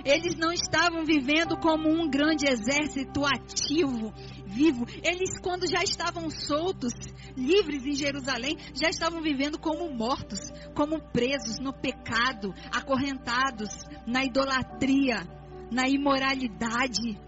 [0.04, 4.12] Eles não estavam vivendo como um grande exército ativo,
[4.46, 4.84] vivo.
[5.02, 6.92] Eles, quando já estavam soltos,
[7.36, 10.40] livres em Jerusalém, já estavam vivendo como mortos,
[10.74, 13.70] como presos no pecado, acorrentados
[14.06, 15.26] na idolatria,
[15.70, 17.18] na imoralidade.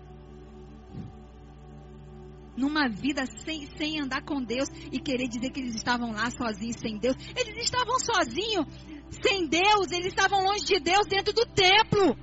[2.56, 6.76] Numa vida sem, sem andar com Deus e querer dizer que eles estavam lá sozinhos,
[6.76, 7.16] sem Deus.
[7.36, 8.66] Eles estavam sozinhos,
[9.22, 12.16] sem Deus, eles estavam longe de Deus dentro do templo.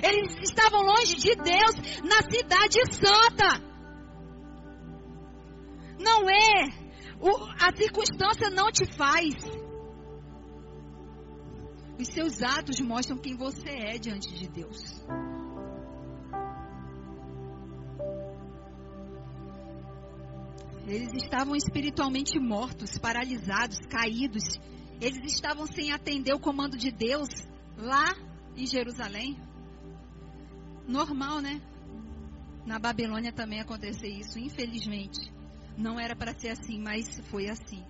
[0.00, 1.74] Eles estavam longe de Deus
[2.04, 3.72] na cidade santa.
[5.98, 6.82] Não é
[7.20, 9.34] o, a circunstância não te faz.
[11.98, 15.04] Os seus atos mostram quem você é diante de Deus.
[20.84, 24.42] Eles estavam espiritualmente mortos, paralisados, caídos.
[25.00, 27.28] Eles estavam sem atender o comando de Deus
[27.76, 28.16] lá
[28.56, 29.40] em Jerusalém.
[30.86, 31.60] Normal, né?
[32.66, 35.32] Na Babilônia também acontecer isso, infelizmente.
[35.76, 37.82] Não era para ser assim, mas foi assim.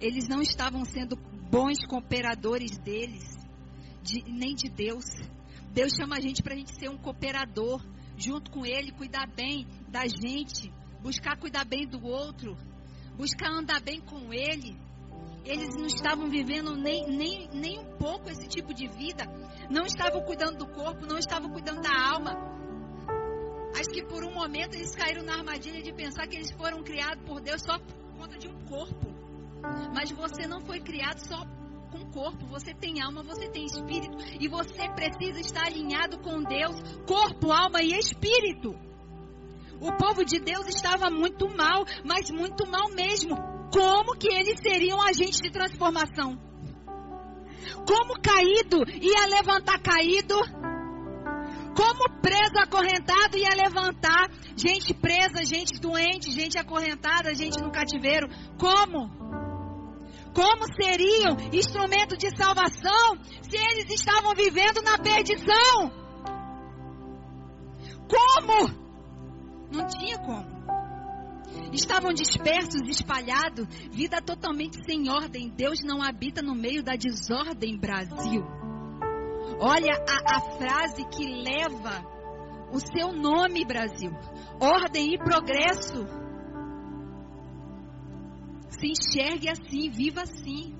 [0.00, 1.16] Eles não estavam sendo
[1.50, 3.36] bons cooperadores deles,
[4.02, 5.04] de, nem de Deus.
[5.72, 7.84] Deus chama a gente para a gente ser um cooperador,
[8.16, 12.56] junto com Ele, cuidar bem da gente, buscar cuidar bem do outro,
[13.16, 14.76] buscar andar bem com Ele.
[15.44, 19.24] Eles não estavam vivendo nem, nem, nem um pouco esse tipo de vida,
[19.68, 22.52] não estavam cuidando do corpo, não estavam cuidando da alma,
[23.74, 27.24] Acho que por um momento eles caíram na armadilha de pensar que eles foram criados
[27.24, 29.12] por Deus só por conta de um corpo.
[29.94, 31.44] Mas você não foi criado só
[31.90, 36.76] com corpo, você tem alma, você tem espírito e você precisa estar alinhado com Deus,
[37.06, 38.74] corpo, alma e espírito.
[39.80, 43.51] O povo de Deus estava muito mal, mas muito mal mesmo.
[43.72, 46.38] Como que eles seriam agentes de transformação?
[47.86, 50.36] Como caído ia levantar caído?
[51.74, 58.28] Como preso, acorrentado ia levantar gente presa, gente doente, gente acorrentada, gente no cativeiro.
[58.58, 59.08] Como?
[60.34, 65.90] Como seriam instrumento de salvação se eles estavam vivendo na perdição?
[68.06, 68.82] Como?
[69.72, 70.51] Não tinha como.
[71.72, 75.48] Estavam dispersos, espalhados, vida totalmente sem ordem.
[75.48, 78.42] Deus não habita no meio da desordem, Brasil.
[79.60, 82.04] Olha a, a frase que leva
[82.72, 84.10] o seu nome, Brasil:
[84.60, 86.06] ordem e progresso.
[88.68, 90.74] Se enxergue assim, viva assim.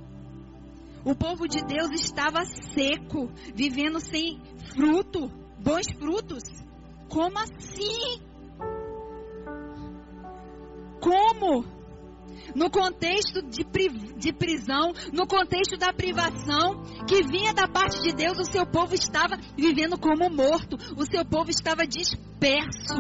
[1.05, 4.41] O povo de Deus estava seco, vivendo sem
[4.75, 6.43] fruto, bons frutos.
[7.09, 8.32] Como assim?
[11.03, 11.83] Como?
[12.55, 13.65] no contexto de,
[14.17, 18.95] de prisão, no contexto da privação que vinha da parte de Deus, o seu povo
[18.95, 22.95] estava vivendo como morto, o seu povo estava disperso.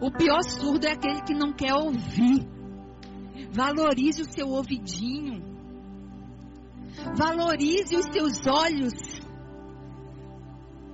[0.00, 2.46] O pior surdo é aquele que não quer ouvir.
[3.52, 5.42] Valorize o seu ouvidinho.
[7.16, 8.92] Valorize os seus olhos.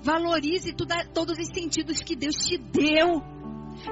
[0.03, 3.23] Valorize tudo, todos os sentidos que Deus te deu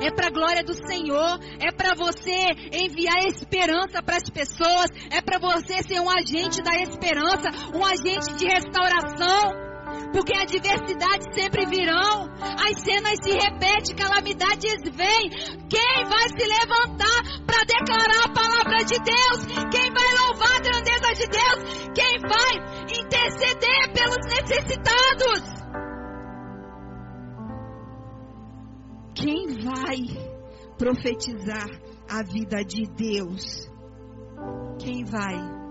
[0.01, 5.21] é para a glória do Senhor, é para você enviar esperança para as pessoas, é
[5.21, 9.75] para você ser um agente da esperança, um agente de restauração.
[10.13, 15.31] Porque adversidades sempre virão, as cenas se repetem, calamidades vêm.
[15.69, 19.47] Quem vai se levantar para declarar a palavra de Deus?
[19.71, 21.91] Quem vai louvar a grandeza de Deus?
[21.95, 22.55] Quem vai
[22.99, 25.64] interceder pelos necessitados?
[29.15, 29.97] Quem vai
[30.77, 31.69] profetizar
[32.11, 33.71] a vida de Deus?
[34.79, 35.65] Quem vai?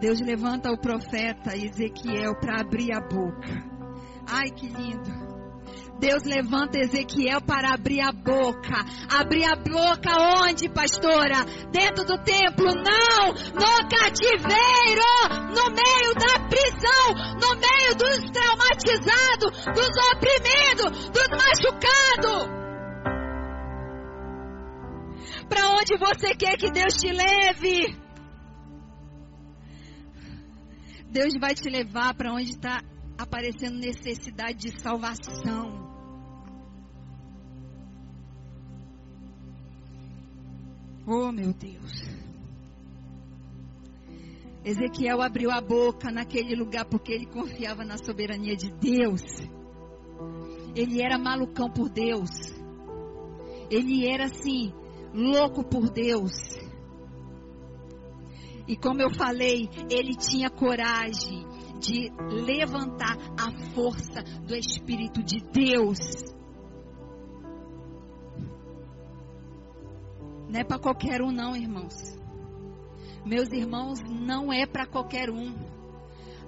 [0.00, 3.64] Deus levanta o profeta Ezequiel para abrir a boca.
[4.28, 5.25] Ai, que lindo.
[5.98, 8.84] Deus levanta Ezequiel para abrir a boca.
[9.10, 10.10] Abrir a boca
[10.42, 11.44] onde, pastora?
[11.72, 12.66] Dentro do templo?
[12.66, 13.32] Não!
[13.54, 15.06] No cativeiro!
[15.54, 17.14] No meio da prisão!
[17.40, 22.56] No meio dos traumatizados, dos oprimidos, dos machucados!
[25.48, 27.96] Para onde você quer que Deus te leve?
[31.08, 32.82] Deus vai te levar para onde está
[33.16, 35.85] aparecendo necessidade de salvação.
[41.06, 42.02] Oh, meu Deus.
[44.64, 49.22] Ezequiel abriu a boca naquele lugar porque ele confiava na soberania de Deus.
[50.74, 52.30] Ele era malucão por Deus.
[53.70, 54.72] Ele era assim,
[55.14, 56.32] louco por Deus.
[58.66, 61.46] E como eu falei, ele tinha coragem
[61.78, 62.10] de
[62.44, 65.98] levantar a força do Espírito de Deus.
[70.56, 72.18] Não é para qualquer um, não, irmãos.
[73.26, 75.54] Meus irmãos, não é para qualquer um.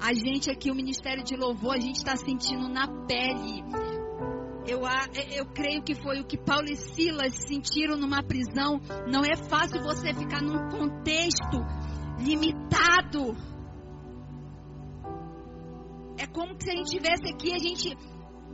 [0.01, 3.63] A gente aqui, o Ministério de Louvor, a gente está sentindo na pele.
[4.67, 4.81] Eu,
[5.37, 8.81] eu creio que foi o que Paulo e Silas sentiram numa prisão.
[9.13, 11.59] Não é fácil você ficar num contexto
[12.19, 13.37] limitado
[16.17, 17.97] é como se a gente tivesse aqui, a gente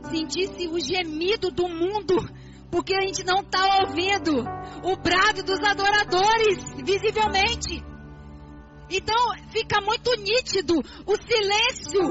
[0.09, 2.15] sentisse o gemido do mundo,
[2.75, 4.33] porque a gente não está ouvindo
[4.83, 7.81] o brado dos adoradores, visivelmente.
[8.89, 9.15] Então
[9.49, 12.01] fica muito nítido o silêncio,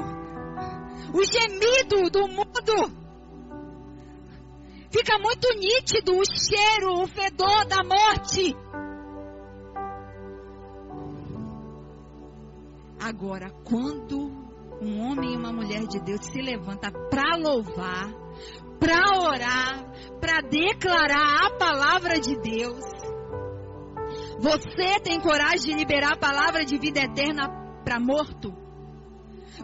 [1.13, 2.91] o gemido do mundo.
[4.89, 8.55] Fica muito nítido o cheiro, o fedor da morte.
[12.99, 14.17] Agora, quando
[14.81, 18.24] um homem e uma mulher de Deus se levanta para louvar,
[18.85, 19.83] para orar,
[20.21, 22.85] para declarar a palavra de Deus.
[24.37, 27.49] Você tem coragem de liberar a palavra de vida eterna
[27.83, 28.53] para morto?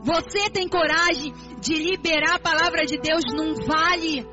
[0.04, 4.26] Você tem coragem de liberar a palavra de Deus num vale?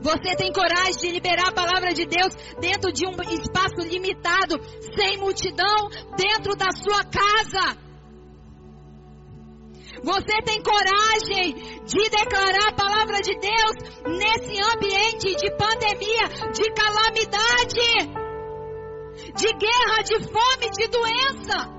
[0.00, 4.58] Você tem coragem de liberar a palavra de Deus dentro de um espaço limitado,
[4.96, 7.83] sem multidão, dentro da sua casa?
[10.04, 13.72] Você tem coragem de declarar a palavra de Deus
[14.04, 18.12] nesse ambiente de pandemia, de calamidade,
[19.34, 21.72] de guerra, de fome, de doença?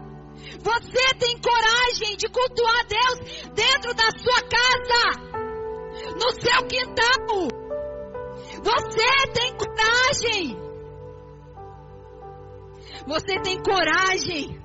[0.60, 3.20] Você tem coragem de cultuar Deus
[3.54, 5.04] dentro da sua casa,
[6.16, 7.48] no seu quintal?
[8.64, 10.58] Você tem coragem?
[13.06, 14.65] Você tem coragem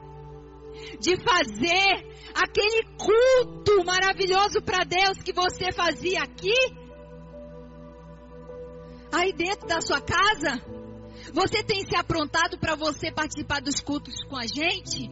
[0.99, 6.55] de fazer aquele culto maravilhoso para Deus que você fazia aqui,
[9.13, 10.61] aí dentro da sua casa,
[11.33, 15.11] você tem se aprontado para você participar dos cultos com a gente?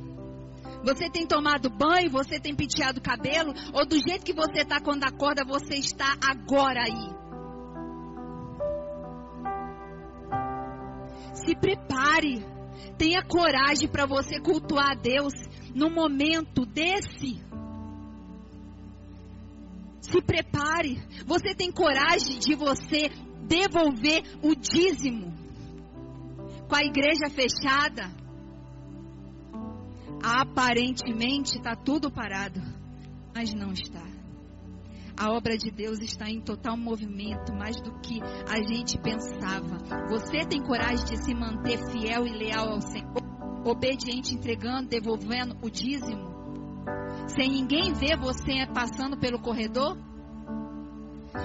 [0.84, 4.80] Você tem tomado banho, você tem penteado o cabelo, ou do jeito que você está
[4.80, 7.18] quando acorda, você está agora aí?
[11.34, 12.44] Se prepare,
[12.96, 15.32] tenha coragem para você cultuar a Deus
[15.74, 17.40] no momento desse.
[20.00, 21.02] Se prepare.
[21.26, 23.10] Você tem coragem de você
[23.46, 25.32] devolver o dízimo
[26.68, 28.10] com a igreja fechada?
[30.22, 32.60] Aparentemente está tudo parado,
[33.34, 34.06] mas não está.
[35.20, 39.78] A obra de Deus está em total movimento, mais do que a gente pensava.
[40.08, 43.37] Você tem coragem de se manter fiel e leal ao Senhor?
[43.64, 46.28] Obediente, entregando, devolvendo o dízimo,
[47.28, 49.96] sem ninguém ver você passando pelo corredor?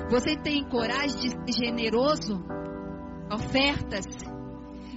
[0.09, 2.43] Você tem coragem de ser generoso?
[3.31, 4.05] Ofertas.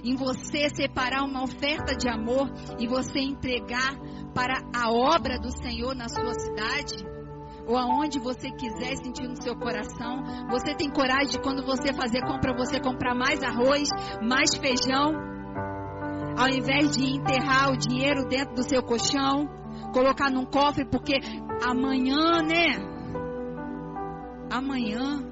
[0.03, 2.49] Em você separar uma oferta de amor
[2.79, 3.97] e você entregar
[4.33, 7.05] para a obra do Senhor na sua cidade?
[7.67, 10.23] Ou aonde você quiser sentir no seu coração.
[10.49, 13.89] Você tem coragem de quando você fazer compra, você comprar mais arroz,
[14.21, 15.11] mais feijão,
[16.37, 19.49] ao invés de enterrar o dinheiro dentro do seu colchão,
[19.91, 21.15] colocar num cofre, porque
[21.67, 22.77] amanhã, né?
[24.51, 25.23] Amanhã,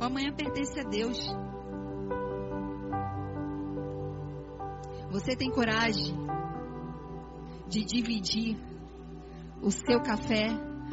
[0.00, 1.16] amanhã pertence a Deus.
[5.12, 6.14] Você tem coragem
[7.68, 8.56] de dividir
[9.62, 10.48] o seu café,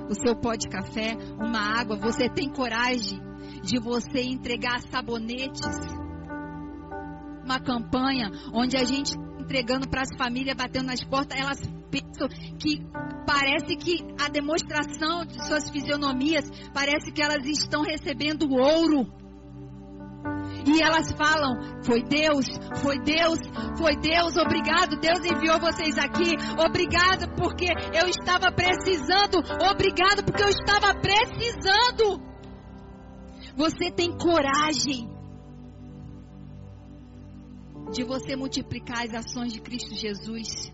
[0.09, 1.97] o seu pó de café, uma água?
[1.97, 3.19] Você tem coragem
[3.63, 6.02] de você entregar sabonetes?
[7.43, 11.59] Uma campanha onde a gente entregando para as famílias, batendo nas portas, elas
[11.91, 12.27] pensam
[12.57, 12.81] que
[13.25, 19.05] parece que a demonstração de suas fisionomias, parece que elas estão recebendo ouro.
[20.65, 22.45] E elas falam: Foi Deus,
[22.81, 23.39] foi Deus,
[23.77, 24.99] foi Deus, obrigado.
[24.99, 26.35] Deus enviou vocês aqui.
[26.57, 29.39] Obrigado porque eu estava precisando.
[29.69, 32.23] Obrigado porque eu estava precisando.
[33.57, 35.12] Você tem coragem
[37.93, 40.73] de você multiplicar as ações de Cristo Jesus.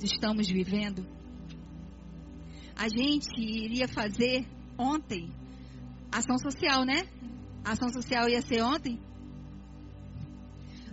[0.00, 1.04] Estamos vivendo.
[2.76, 4.46] A gente iria fazer
[4.78, 5.34] ontem
[6.12, 7.08] ação social, né?
[7.64, 9.00] A ação social ia ser ontem?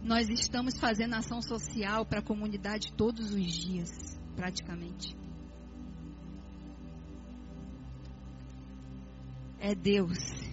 [0.04, 3.90] Nós estamos fazendo ação social para a comunidade todos os dias,
[4.36, 5.16] praticamente.
[9.60, 10.51] É Deus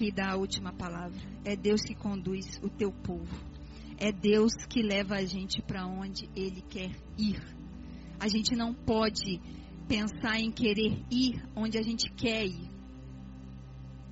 [0.00, 1.20] que dá a última palavra.
[1.44, 3.36] É Deus que conduz o teu povo.
[3.98, 7.38] É Deus que leva a gente para onde Ele quer ir.
[8.18, 9.38] A gente não pode
[9.86, 12.70] pensar em querer ir onde a gente quer ir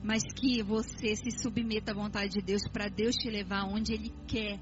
[0.00, 4.12] mas que você se submeta à vontade de Deus para Deus te levar onde Ele
[4.28, 4.60] quer.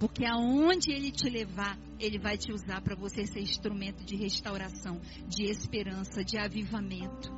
[0.00, 4.98] Porque aonde Ele te levar, Ele vai te usar para você ser instrumento de restauração,
[5.28, 7.37] de esperança, de avivamento.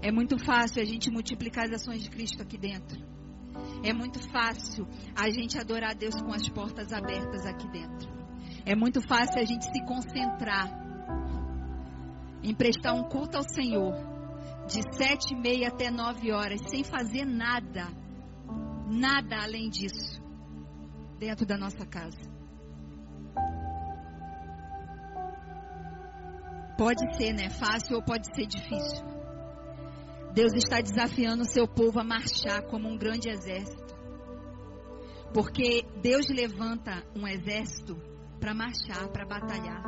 [0.00, 2.98] É muito fácil a gente multiplicar as ações de Cristo aqui dentro.
[3.82, 8.08] É muito fácil a gente adorar a Deus com as portas abertas aqui dentro.
[8.64, 10.68] É muito fácil a gente se concentrar
[12.42, 13.94] em prestar um culto ao Senhor
[14.68, 17.88] de sete e meia até nove horas, sem fazer nada,
[18.86, 20.22] nada além disso,
[21.18, 22.28] dentro da nossa casa.
[26.76, 27.50] Pode ser, né?
[27.50, 29.17] Fácil ou pode ser difícil.
[30.38, 33.92] Deus está desafiando o seu povo a marchar como um grande exército.
[35.34, 37.96] Porque Deus levanta um exército
[38.38, 39.82] para marchar, para batalhar.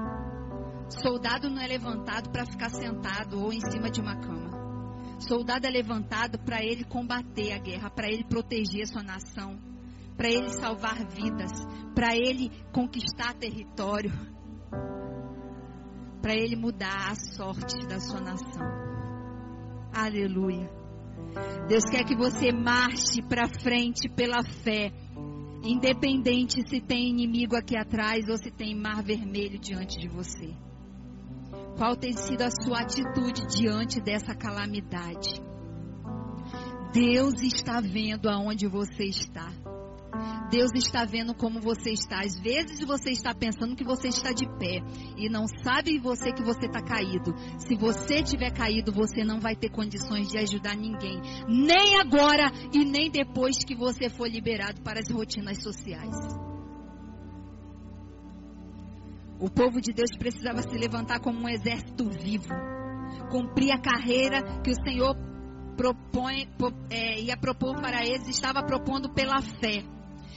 [0.88, 4.51] Soldado não é levantado para ficar sentado ou em cima de uma cama.
[5.20, 9.57] Soldado é levantado para ele combater a guerra, para ele proteger a sua nação,
[10.16, 11.53] para ele salvar vidas,
[11.94, 14.11] para ele conquistar território,
[16.20, 18.89] para ele mudar a sorte da sua nação.
[19.93, 20.70] Aleluia.
[21.68, 24.93] Deus quer que você marche para frente pela fé,
[25.62, 30.55] independente se tem inimigo aqui atrás ou se tem mar vermelho diante de você.
[31.76, 35.41] Qual tem sido a sua atitude diante dessa calamidade?
[36.93, 39.49] Deus está vendo aonde você está.
[40.51, 42.21] Deus está vendo como você está.
[42.21, 44.83] Às vezes você está pensando que você está de pé
[45.16, 47.35] e não sabe você que você está caído.
[47.59, 52.85] Se você tiver caído, você não vai ter condições de ajudar ninguém, nem agora e
[52.85, 56.16] nem depois que você for liberado para as rotinas sociais.
[59.41, 62.53] O povo de Deus precisava se levantar como um exército vivo,
[63.31, 65.16] cumprir a carreira que o Senhor
[65.77, 66.47] propõe,
[66.91, 69.83] é, ia propor para eles, estava propondo pela fé.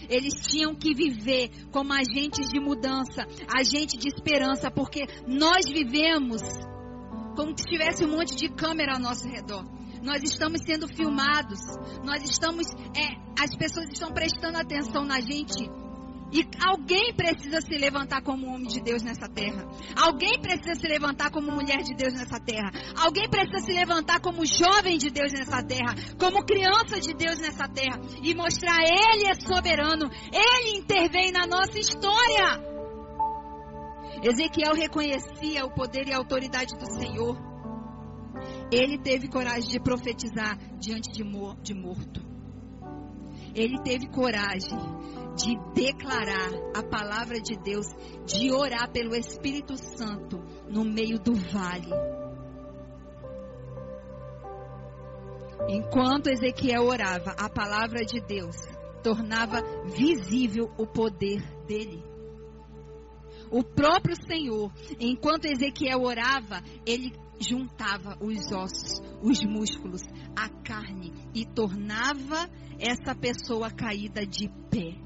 [0.10, 6.42] Eles tinham que viver como agentes de mudança, agentes de esperança, porque nós vivemos
[7.36, 9.66] como se tivesse um monte de câmera ao nosso redor.
[10.02, 11.60] Nós estamos sendo filmados,
[12.04, 15.70] nós estamos, é, as pessoas estão prestando atenção na gente
[16.34, 19.64] e alguém precisa se levantar como homem de Deus nessa terra.
[19.96, 22.72] Alguém precisa se levantar como mulher de Deus nessa terra.
[22.98, 25.94] Alguém precisa se levantar como jovem de Deus nessa terra.
[26.18, 28.02] Como criança de Deus nessa terra.
[28.24, 30.10] E mostrar Ele é soberano.
[30.32, 32.74] Ele intervém na nossa história.
[34.24, 37.38] Ezequiel reconhecia o poder e a autoridade do Senhor.
[38.72, 42.33] Ele teve coragem de profetizar diante de, morto.
[43.56, 44.78] Ele teve coragem
[45.36, 47.88] de declarar a palavra de Deus,
[48.26, 50.38] de orar pelo Espírito Santo
[50.70, 51.90] no meio do vale.
[55.70, 58.56] Enquanto Ezequiel orava, a palavra de Deus
[59.02, 62.04] tornava visível o poder dele.
[63.50, 70.02] O próprio Senhor, enquanto Ezequiel orava, ele juntava os ossos, os músculos,
[70.36, 74.98] a carne e tornava essa pessoa caída de pé.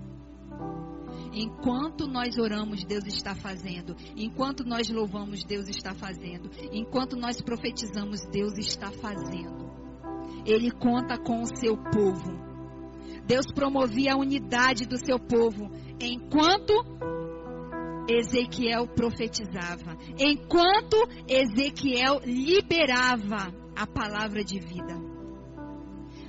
[1.31, 3.95] Enquanto nós oramos, Deus está fazendo.
[4.15, 6.49] Enquanto nós louvamos, Deus está fazendo.
[6.71, 9.67] Enquanto nós profetizamos, Deus está fazendo.
[10.45, 12.47] Ele conta com o seu povo.
[13.27, 16.73] Deus promovia a unidade do seu povo enquanto
[18.09, 20.95] Ezequiel profetizava, enquanto
[21.27, 24.95] Ezequiel liberava a palavra de vida.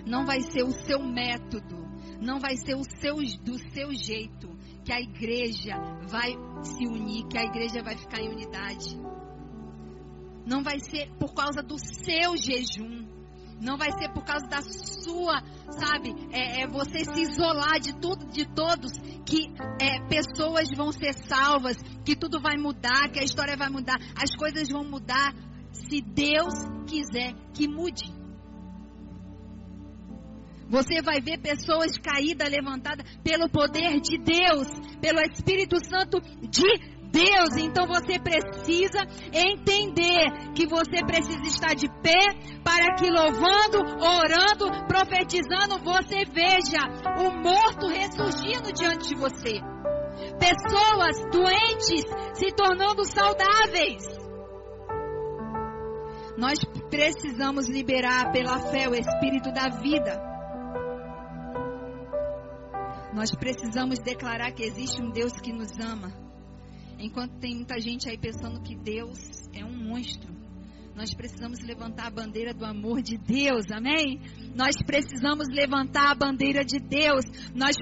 [0.07, 1.77] Não vai ser o seu método,
[2.21, 4.49] não vai ser o seu do seu jeito,
[4.85, 5.75] que a igreja
[6.09, 6.33] vai
[6.63, 8.97] se unir, que a igreja vai ficar em unidade.
[10.47, 13.07] Não vai ser por causa do seu jejum.
[13.61, 18.27] Não vai ser por causa da sua, sabe, é, é você se isolar de tudo,
[18.27, 18.93] de todos,
[19.27, 23.97] que é, pessoas vão ser salvas, que tudo vai mudar, que a história vai mudar,
[24.15, 25.35] as coisas vão mudar,
[25.73, 26.55] se Deus
[26.87, 28.19] quiser que mude.
[30.69, 34.69] Você vai ver pessoas caídas, levantadas pelo poder de Deus,
[35.01, 37.57] pelo Espírito Santo de Deus.
[37.57, 39.01] Então você precisa
[39.33, 46.85] entender que você precisa estar de pé para que louvando, orando, profetizando, você veja
[47.19, 49.61] o morto ressurgindo diante de você.
[50.39, 52.05] Pessoas doentes
[52.35, 54.18] se tornando saudáveis.
[56.39, 60.23] Nós precisamos liberar pela fé o espírito da vida.
[63.13, 66.13] Nós precisamos declarar que existe um Deus que nos ama.
[66.97, 69.19] Enquanto tem muita gente aí pensando que Deus
[69.53, 70.33] é um monstro,
[70.95, 74.21] nós precisamos levantar a bandeira do amor de Deus, amém?
[74.55, 77.25] Nós precisamos levantar a bandeira de Deus.
[77.53, 77.75] Nós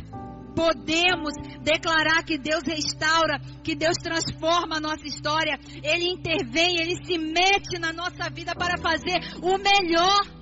[0.56, 5.58] podemos declarar que Deus restaura, que Deus transforma a nossa história.
[5.82, 10.34] Ele intervém, ele se mete na nossa vida para fazer o melhor.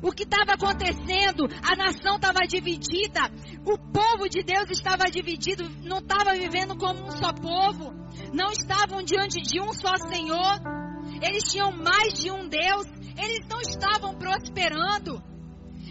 [0.00, 1.44] O que estava acontecendo?
[1.62, 3.20] A nação estava dividida.
[3.66, 5.68] O povo de Deus estava dividido.
[5.82, 7.92] Não estava vivendo como um só povo.
[8.32, 10.60] Não estavam diante de um só Senhor.
[11.20, 12.86] Eles tinham mais de um Deus.
[13.20, 15.20] Eles não estavam prosperando.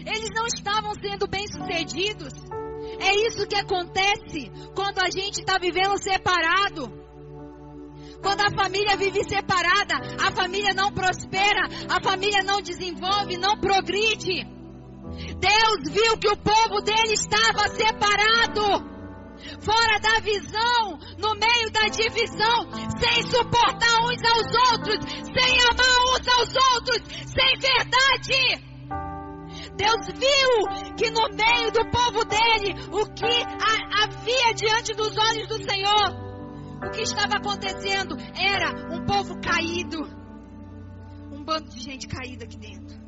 [0.06, 2.47] Eles não estavam sendo bem-sucedidos.
[3.00, 6.92] É isso que acontece quando a gente está vivendo separado.
[8.20, 14.44] Quando a família vive separada, a família não prospera, a família não desenvolve, não progride.
[15.38, 18.98] Deus viu que o povo dele estava separado,
[19.60, 26.28] fora da visão, no meio da divisão, sem suportar uns aos outros, sem amar uns
[26.28, 28.68] aos outros, sem verdade.
[29.78, 33.24] Deus viu que no meio do povo dele, o que
[34.02, 36.28] havia diante dos olhos do Senhor,
[36.84, 39.98] o que estava acontecendo era um povo caído.
[41.32, 42.98] Um bando de gente caída aqui dentro.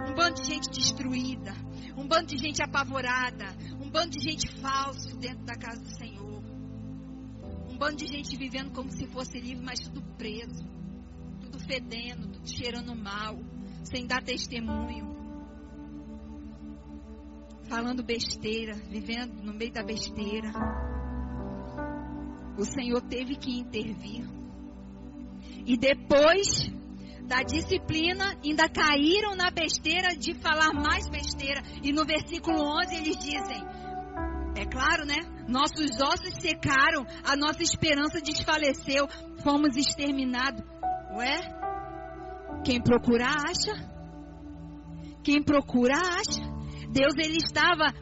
[0.00, 1.52] Um bando de gente destruída.
[1.94, 3.46] Um bando de gente apavorada.
[3.78, 6.42] Um bando de gente falso dentro da casa do Senhor.
[7.68, 10.66] Um bando de gente vivendo como se fosse livre, mas tudo preso.
[11.42, 13.38] Tudo fedendo, tudo cheirando mal.
[13.84, 15.17] Sem dar testemunho.
[17.68, 20.50] Falando besteira, vivendo no meio da besteira
[22.58, 24.28] o Senhor teve que intervir.
[25.64, 26.68] E depois
[27.22, 31.62] da disciplina, ainda caíram na besteira de falar mais besteira.
[31.82, 33.62] E no versículo 11 eles dizem:
[34.56, 35.16] É claro, né?
[35.46, 39.06] Nossos ossos secaram, a nossa esperança desfaleceu,
[39.42, 40.62] fomos exterminados.
[41.16, 41.38] Ué?
[42.64, 43.72] Quem procura acha.
[45.22, 46.57] Quem procura acha.
[46.90, 47.92] Deus ele estava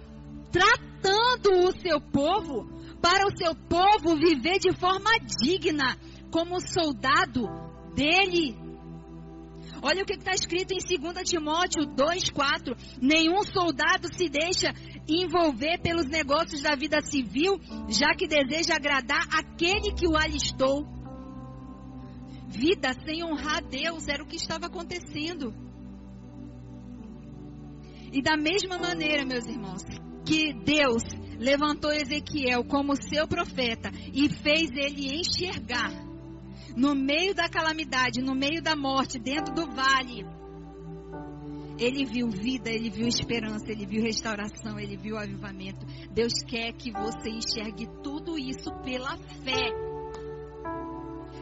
[0.51, 5.11] tratando o seu povo para o seu povo viver de forma
[5.41, 5.97] digna,
[6.31, 7.47] como soldado
[7.95, 8.57] dele.
[9.83, 14.73] Olha o que está escrito em 2 Timóteo 2,4: Nenhum soldado se deixa
[15.09, 20.87] envolver pelos negócios da vida civil, já que deseja agradar aquele que o alistou.
[22.49, 25.66] Vida sem honrar Deus era o que estava acontecendo.
[28.17, 29.85] E da mesma maneira, meus irmãos,
[30.25, 31.03] que Deus
[31.39, 35.93] levantou Ezequiel como seu profeta e fez ele enxergar
[36.75, 40.25] no meio da calamidade, no meio da morte, dentro do vale.
[41.79, 45.85] Ele viu vida, ele viu esperança, ele viu restauração, ele viu avivamento.
[46.11, 49.69] Deus quer que você enxergue tudo isso pela fé.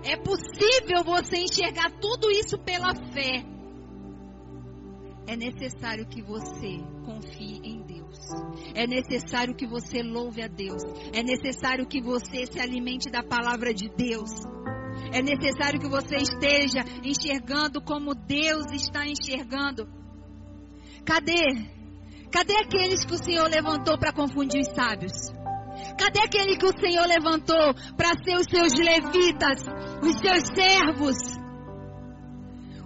[0.03, 3.54] É possível você enxergar tudo isso pela fé.
[5.27, 7.85] É necessário que você confie em
[8.75, 10.83] é necessário que você louve a Deus.
[11.13, 14.31] É necessário que você se alimente da palavra de Deus.
[15.13, 19.89] É necessário que você esteja enxergando como Deus está enxergando.
[21.05, 21.69] Cadê?
[22.31, 25.13] Cadê aqueles que o Senhor levantou para confundir os sábios?
[25.99, 29.63] Cadê aquele que o Senhor levantou para ser os seus levitas,
[30.03, 31.17] os seus servos,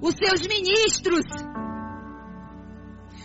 [0.02, 1.24] os seus ministros?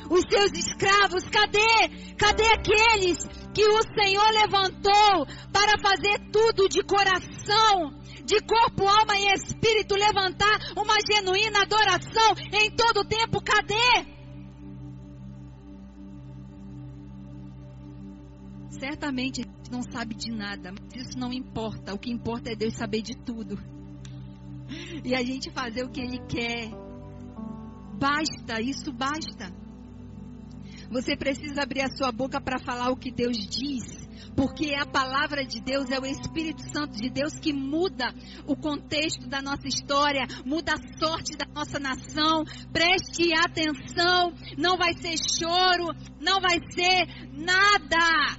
[0.10, 1.24] Os seus escravos?
[1.30, 2.14] Cadê?
[2.18, 8.04] Cadê aqueles que o Senhor levantou para fazer tudo de coração?
[8.26, 13.42] de corpo, alma e espírito, levantar uma genuína adoração em todo o tempo.
[13.44, 14.14] Cadê?
[18.80, 21.94] Certamente não sabe de nada, mas isso não importa.
[21.94, 23.58] O que importa é Deus saber de tudo.
[25.04, 26.70] E a gente fazer o que Ele quer.
[28.00, 29.63] Basta, isso basta.
[30.94, 34.04] Você precisa abrir a sua boca para falar o que Deus diz
[34.36, 38.14] porque a palavra de Deus é o Espírito Santo de Deus que muda
[38.48, 42.44] o contexto da nossa história, muda a sorte da nossa nação.
[42.72, 45.88] Preste atenção, não vai ser choro,
[46.20, 48.38] não vai ser nada.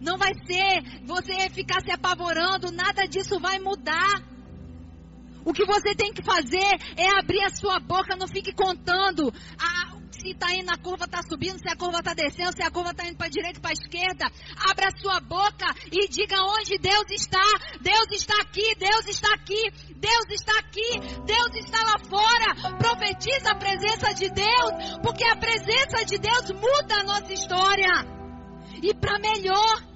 [0.00, 4.22] Não vai ser você ficar se apavorando, nada disso vai mudar.
[5.44, 9.32] O que você tem que fazer é abrir a sua boca, não fique contando.
[9.58, 9.91] Ah,
[10.22, 12.92] se está indo, a curva está subindo, se a curva está descendo, se a curva
[12.92, 14.30] está indo para a direita, para a esquerda.
[14.70, 17.42] Abra a sua boca e diga onde Deus está.
[17.80, 19.62] Deus está aqui, Deus está aqui,
[19.96, 20.90] Deus está aqui,
[21.26, 22.78] Deus está lá fora.
[22.78, 27.90] Profetiza a presença de Deus, porque a presença de Deus muda a nossa história.
[28.80, 29.92] E para melhor.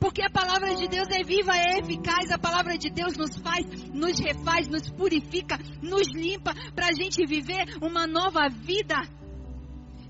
[0.00, 2.30] Porque a palavra de Deus é viva, é eficaz.
[2.30, 7.24] A palavra de Deus nos faz, nos refaz, nos purifica, nos limpa para a gente
[7.26, 8.96] viver uma nova vida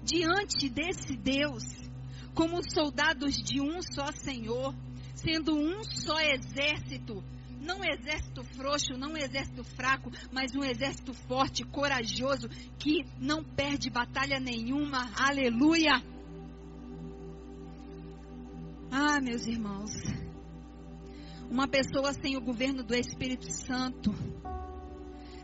[0.08, 1.62] diante desse Deus,
[2.34, 4.74] como soldados de um só Senhor,
[5.14, 7.22] sendo um só exército.
[7.60, 12.48] Não um exército frouxo, não um exército fraco, mas um exército forte, corajoso,
[12.78, 15.10] que não perde batalha nenhuma.
[15.14, 16.02] Aleluia!
[18.90, 19.90] Ah, meus irmãos,
[21.50, 24.14] uma pessoa sem o governo do Espírito Santo,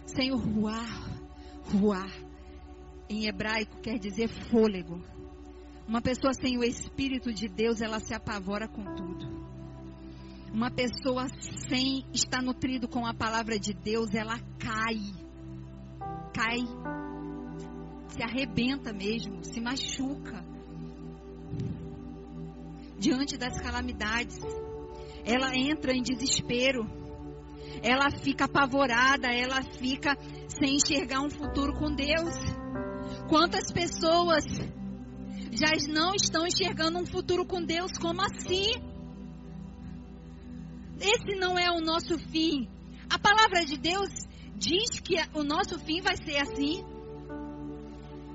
[0.06, 1.20] sem o ruar,
[1.64, 2.23] ruar,
[3.08, 5.00] em hebraico quer dizer fôlego.
[5.86, 9.34] Uma pessoa sem o Espírito de Deus, ela se apavora com tudo.
[10.52, 11.26] Uma pessoa
[11.68, 14.96] sem estar nutrido com a palavra de Deus, ela cai.
[16.32, 16.60] Cai.
[18.08, 20.44] Se arrebenta mesmo, se machuca
[22.98, 24.38] diante das calamidades.
[25.24, 26.86] Ela entra em desespero.
[27.82, 30.16] Ela fica apavorada, ela fica
[30.48, 32.63] sem enxergar um futuro com Deus.
[33.28, 34.44] Quantas pessoas
[35.50, 37.92] já não estão enxergando um futuro com Deus?
[37.98, 38.72] Como assim?
[41.00, 42.68] Esse não é o nosso fim.
[43.10, 44.10] A palavra de Deus
[44.56, 46.84] diz que o nosso fim vai ser assim.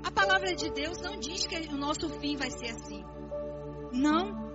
[0.02, 3.04] A palavra de Deus não diz que o nosso fim vai ser assim.
[3.92, 4.50] Não.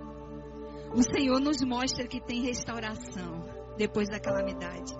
[0.94, 3.44] O Senhor nos mostra que tem restauração
[3.76, 4.92] depois da calamidade.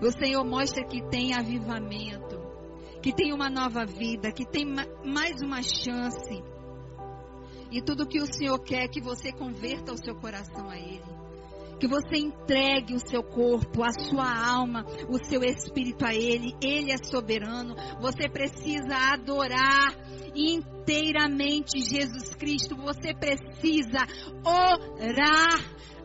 [0.00, 2.37] O Senhor mostra que tem avivamento,
[3.02, 4.64] que tem uma nova vida, que tem
[5.04, 6.42] mais uma chance.
[7.70, 11.18] E tudo que o Senhor quer é que você converta o seu coração a Ele.
[11.78, 16.56] Que você entregue o seu corpo, a sua alma, o seu espírito a Ele.
[16.60, 17.76] Ele é soberano.
[18.00, 19.94] Você precisa adorar
[20.34, 22.74] inteiramente Jesus Cristo.
[22.76, 24.06] Você precisa
[24.44, 25.60] orar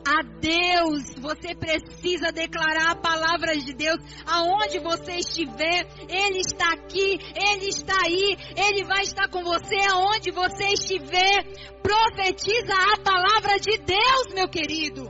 [0.08, 1.14] a Deus.
[1.20, 5.88] Você precisa declarar a palavra de Deus aonde você estiver.
[6.10, 11.44] Ele está aqui, ele está aí, ele vai estar com você aonde você estiver.
[11.82, 15.10] Profetiza a palavra de Deus, meu querido.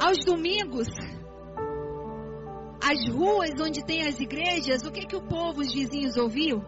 [0.00, 0.88] Aos domingos,
[2.82, 6.62] as ruas onde tem as igrejas, o que que o povo, os vizinhos ouviu?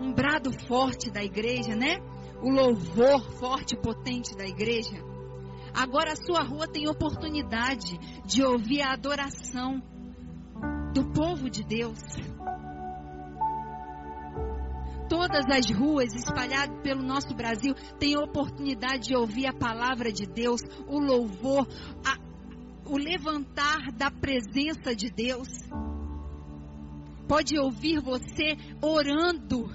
[0.00, 2.00] Um brado forte da igreja, né?
[2.42, 4.96] O louvor forte e potente da igreja.
[5.74, 9.80] Agora a sua rua tem oportunidade de ouvir a adoração
[10.92, 11.98] do povo de Deus.
[15.08, 20.60] Todas as ruas espalhadas pelo nosso Brasil têm oportunidade de ouvir a palavra de Deus,
[20.86, 21.66] o louvor,
[22.04, 22.18] a,
[22.88, 25.48] o levantar da presença de Deus.
[27.28, 29.70] Pode ouvir você orando,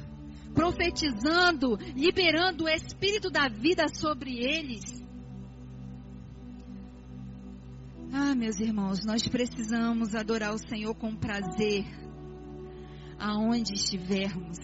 [0.58, 4.84] profetizando, liberando o espírito da vida sobre eles.
[8.12, 11.86] Ah, meus irmãos, nós precisamos adorar o Senhor com prazer,
[13.20, 14.58] aonde estivermos.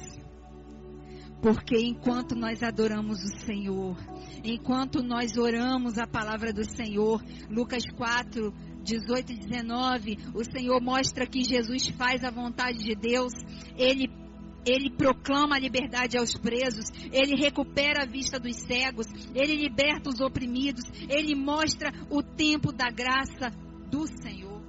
[1.43, 3.95] Porque enquanto nós adoramos o Senhor,
[4.43, 11.27] enquanto nós oramos a palavra do Senhor, Lucas 4, 18 e 19, o Senhor mostra
[11.27, 13.33] que Jesus faz a vontade de Deus,
[13.77, 14.22] ele
[14.65, 20.19] ele proclama a liberdade aos presos, ele recupera a vista dos cegos, ele liberta os
[20.19, 23.51] oprimidos, ele mostra o tempo da graça
[23.89, 24.61] do Senhor.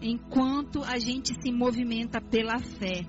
[0.00, 3.06] Enquanto a gente se movimenta pela fé,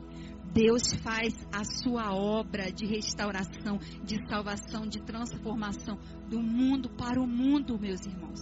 [0.53, 5.97] Deus faz a sua obra de restauração, de salvação, de transformação
[6.29, 8.39] do mundo para o mundo, meus irmãos.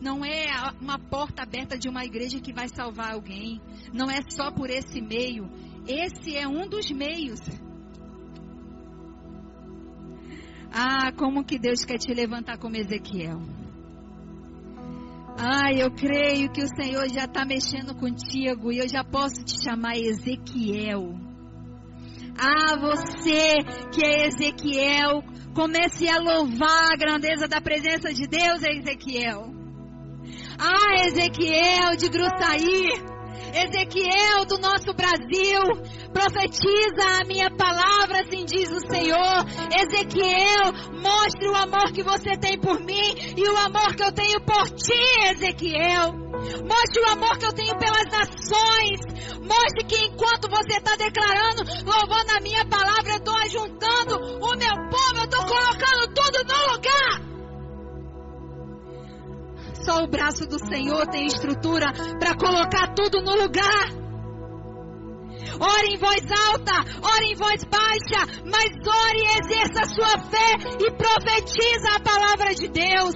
[0.00, 0.46] Não é
[0.80, 3.60] uma porta aberta de uma igreja que vai salvar alguém.
[3.92, 5.48] Não é só por esse meio.
[5.86, 7.40] Esse é um dos meios.
[10.72, 13.40] Ah, como que Deus quer te levantar como Ezequiel.
[15.38, 19.62] Ah, eu creio que o Senhor já está mexendo contigo e eu já posso te
[19.62, 21.14] chamar Ezequiel.
[22.38, 23.58] Ah, você
[23.92, 25.22] que é Ezequiel,
[25.54, 29.52] comece a louvar a grandeza da presença de Deus, Ezequiel.
[30.58, 33.13] Ah, Ezequiel de Gruçaí.
[33.54, 35.62] Ezequiel do nosso Brasil,
[36.12, 39.44] profetiza a minha palavra, assim diz o Senhor.
[39.76, 44.40] Ezequiel, mostre o amor que você tem por mim e o amor que eu tenho
[44.40, 44.92] por ti,
[45.30, 46.24] Ezequiel.
[46.66, 49.00] Mostre o amor que eu tenho pelas nações.
[49.40, 54.74] Mostre que enquanto você está declarando, louvando a minha palavra, eu estou ajuntando o meu
[54.90, 57.03] povo, eu estou colocando tudo no lugar.
[59.84, 64.04] Só o braço do Senhor tem estrutura para colocar tudo no lugar.
[65.60, 66.72] Ore em voz alta,
[67.02, 72.54] ore em voz baixa, mas ore e exerça a sua fé e profetiza a palavra
[72.54, 73.14] de Deus.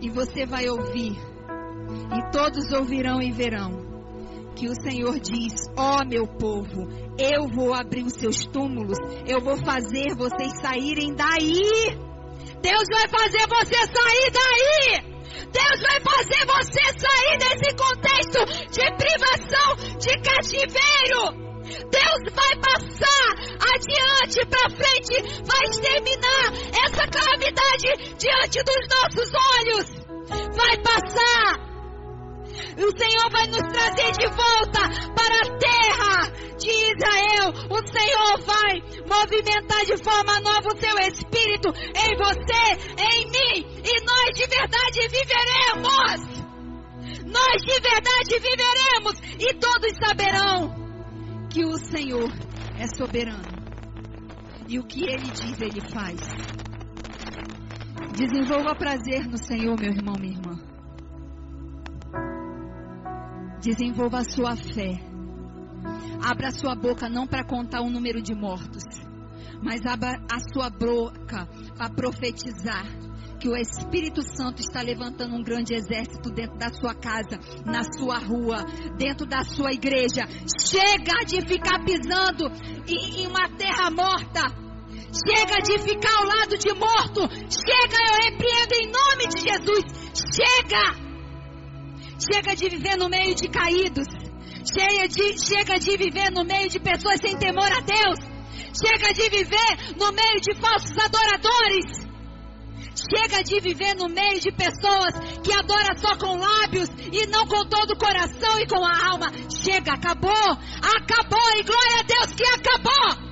[0.00, 6.08] E você vai ouvir, e todos ouvirão e verão, que o Senhor diz: Ó oh,
[6.08, 6.88] meu povo,
[7.18, 12.09] eu vou abrir os seus túmulos, eu vou fazer vocês saírem daí.
[12.62, 15.10] Deus vai fazer você sair daí.
[15.52, 21.50] Deus vai fazer você sair desse contexto de privação, de cativeiro.
[21.90, 23.30] Deus vai passar
[23.74, 26.52] adiante para frente, vai exterminar
[26.84, 30.00] essa calamidade diante dos nossos olhos.
[30.56, 31.69] Vai passar
[32.76, 34.80] o Senhor vai nos trazer de volta
[35.14, 37.52] para a terra de Israel.
[37.70, 42.64] O Senhor vai movimentar de forma nova o seu espírito em você,
[42.98, 43.82] em mim.
[43.84, 46.40] E nós de verdade viveremos.
[47.26, 49.20] Nós de verdade viveremos.
[49.38, 50.74] E todos saberão
[51.50, 52.30] que o Senhor
[52.78, 53.60] é soberano.
[54.68, 56.20] E o que ele diz, ele faz.
[58.16, 60.69] Desenvolva prazer no Senhor, meu irmão, minha irmã.
[63.60, 64.98] Desenvolva a sua fé.
[66.22, 68.84] Abra a sua boca não para contar o número de mortos,
[69.62, 71.46] mas abra a sua boca
[71.76, 72.86] para profetizar
[73.40, 78.18] que o Espírito Santo está levantando um grande exército dentro da sua casa, na sua
[78.18, 78.64] rua,
[78.98, 80.26] dentro da sua igreja.
[80.62, 82.50] Chega de ficar pisando
[82.86, 84.42] em, uma terra morta.
[85.26, 87.20] Chega de ficar ao lado de morto.
[87.50, 89.84] Chega, eu repreendo em nome de Jesus.
[90.34, 91.09] Chega!
[92.20, 94.06] Chega de viver no meio de caídos.
[94.62, 98.18] Chega de, chega de viver no meio de pessoas sem temor a Deus.
[98.76, 102.10] Chega de viver no meio de falsos adoradores.
[102.94, 107.64] Chega de viver no meio de pessoas que adoram só com lábios e não com
[107.66, 109.32] todo o coração e com a alma.
[109.64, 110.30] Chega, acabou.
[110.30, 113.30] Acabou e glória a Deus que acabou.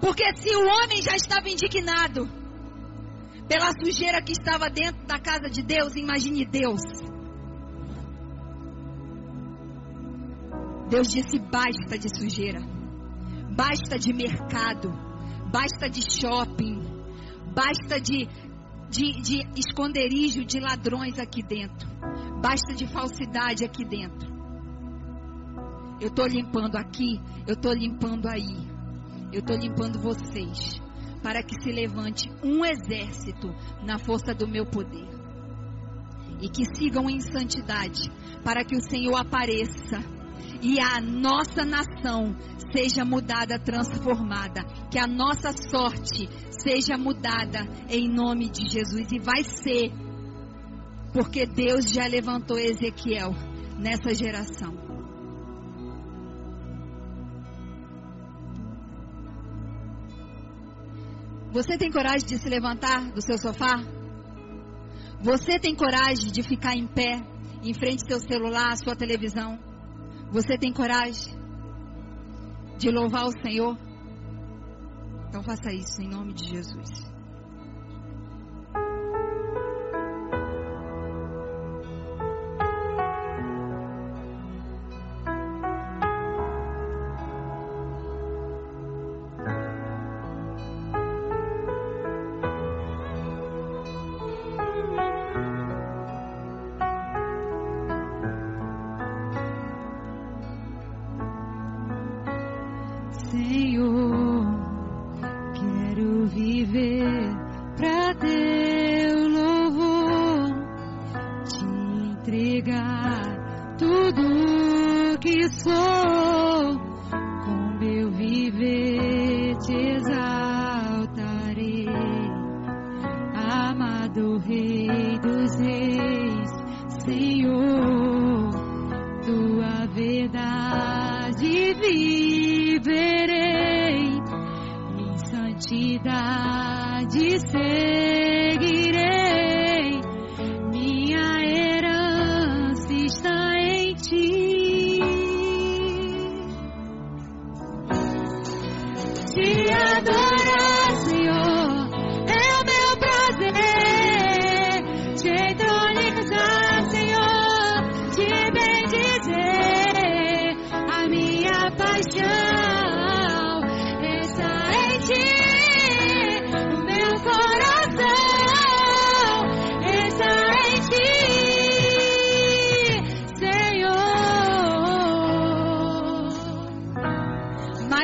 [0.00, 2.26] Porque se o homem já estava indignado
[3.46, 7.17] pela sujeira que estava dentro da casa de Deus, imagine Deus.
[10.88, 12.60] Deus disse: basta de sujeira,
[13.54, 14.90] basta de mercado,
[15.52, 16.80] basta de shopping,
[17.54, 18.26] basta de,
[18.88, 21.86] de, de esconderijo de ladrões aqui dentro,
[22.40, 24.28] basta de falsidade aqui dentro.
[26.00, 28.56] Eu estou limpando aqui, eu estou limpando aí,
[29.30, 30.80] eu estou limpando vocês,
[31.22, 33.48] para que se levante um exército
[33.84, 35.06] na força do meu poder.
[36.40, 38.08] E que sigam em santidade,
[38.44, 40.17] para que o Senhor apareça
[40.62, 42.34] e a nossa nação
[42.72, 49.42] seja mudada, transformada, que a nossa sorte seja mudada em nome de Jesus e vai
[49.44, 49.92] ser,
[51.12, 53.32] porque Deus já levantou Ezequiel
[53.78, 54.76] nessa geração.
[61.50, 63.82] Você tem coragem de se levantar do seu sofá?
[65.20, 67.20] Você tem coragem de ficar em pé
[67.62, 69.58] em frente ao seu celular, à sua televisão?
[70.30, 71.34] Você tem coragem
[72.78, 73.76] de louvar o Senhor?
[75.28, 77.17] Então faça isso em nome de Jesus.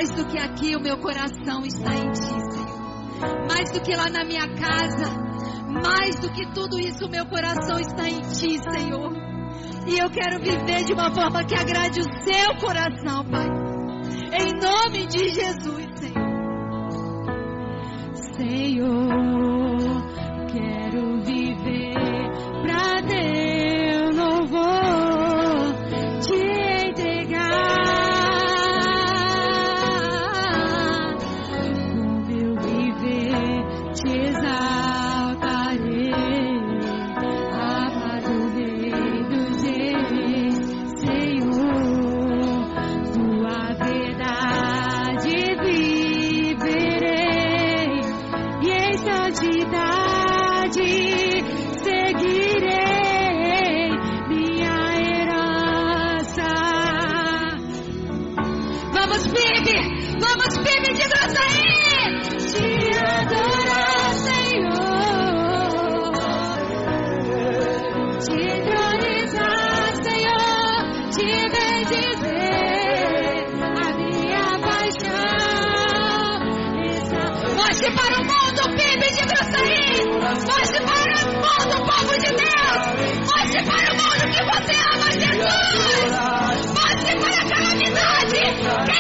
[0.05, 3.49] Mais do que aqui, o meu coração está em ti, Senhor.
[3.49, 5.17] Mais do que lá na minha casa,
[5.83, 9.15] mais do que tudo isso, o meu coração está em ti, Senhor.
[9.89, 13.49] E eu quero viver de uma forma que agrade o seu coração, Pai.
[14.41, 16.25] Em nome de Jesus, Senhor.
[18.37, 19.64] Senhor.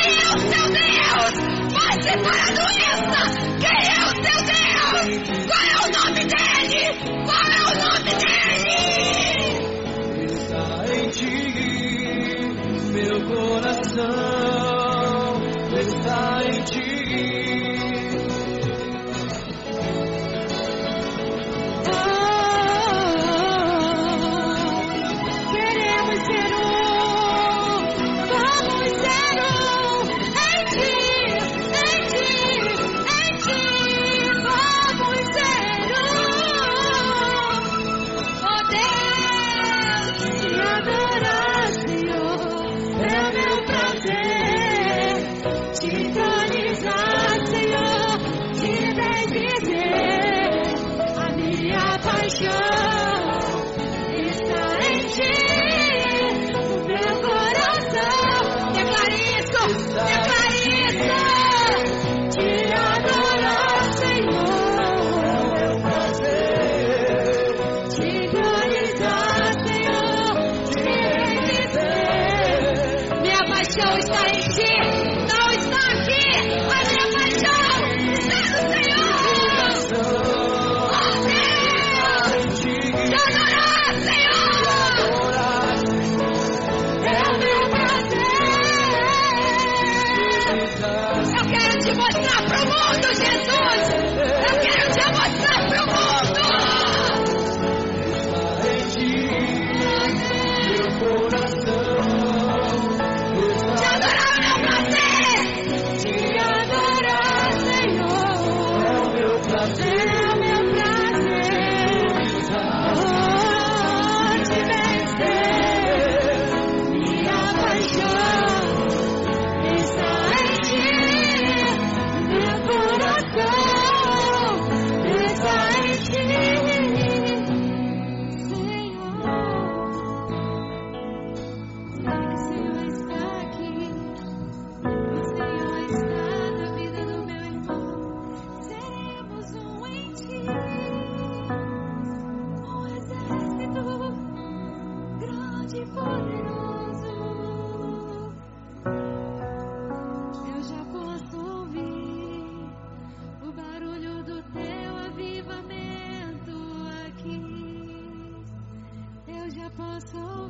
[0.06, 1.72] Meu Deus!
[1.72, 2.83] Vai separar do doer!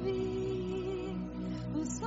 [0.05, 1.17] be
[1.75, 2.03] was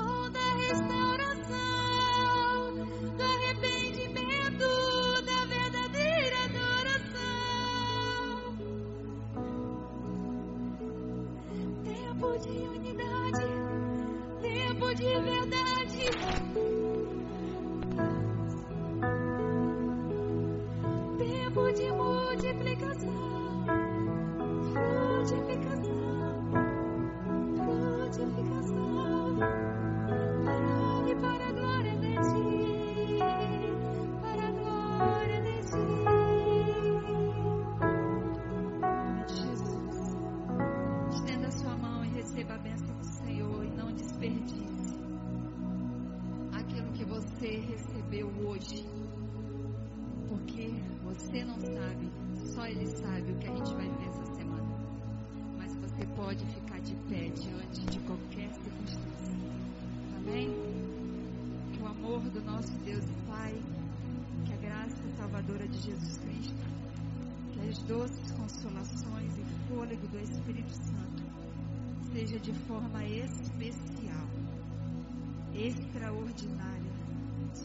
[76.38, 76.92] extraordinário,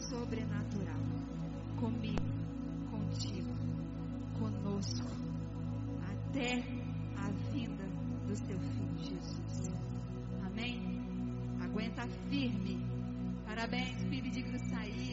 [0.09, 0.99] sobrenatural,
[1.79, 2.25] comigo,
[2.89, 3.53] contigo,
[4.39, 5.07] conosco,
[6.01, 6.55] até
[7.17, 7.83] a vinda
[8.27, 9.71] do Teu Filho Jesus.
[10.43, 10.81] Amém?
[11.61, 12.83] Aguenta firme.
[13.45, 15.12] Parabéns, filho de Gruçaí.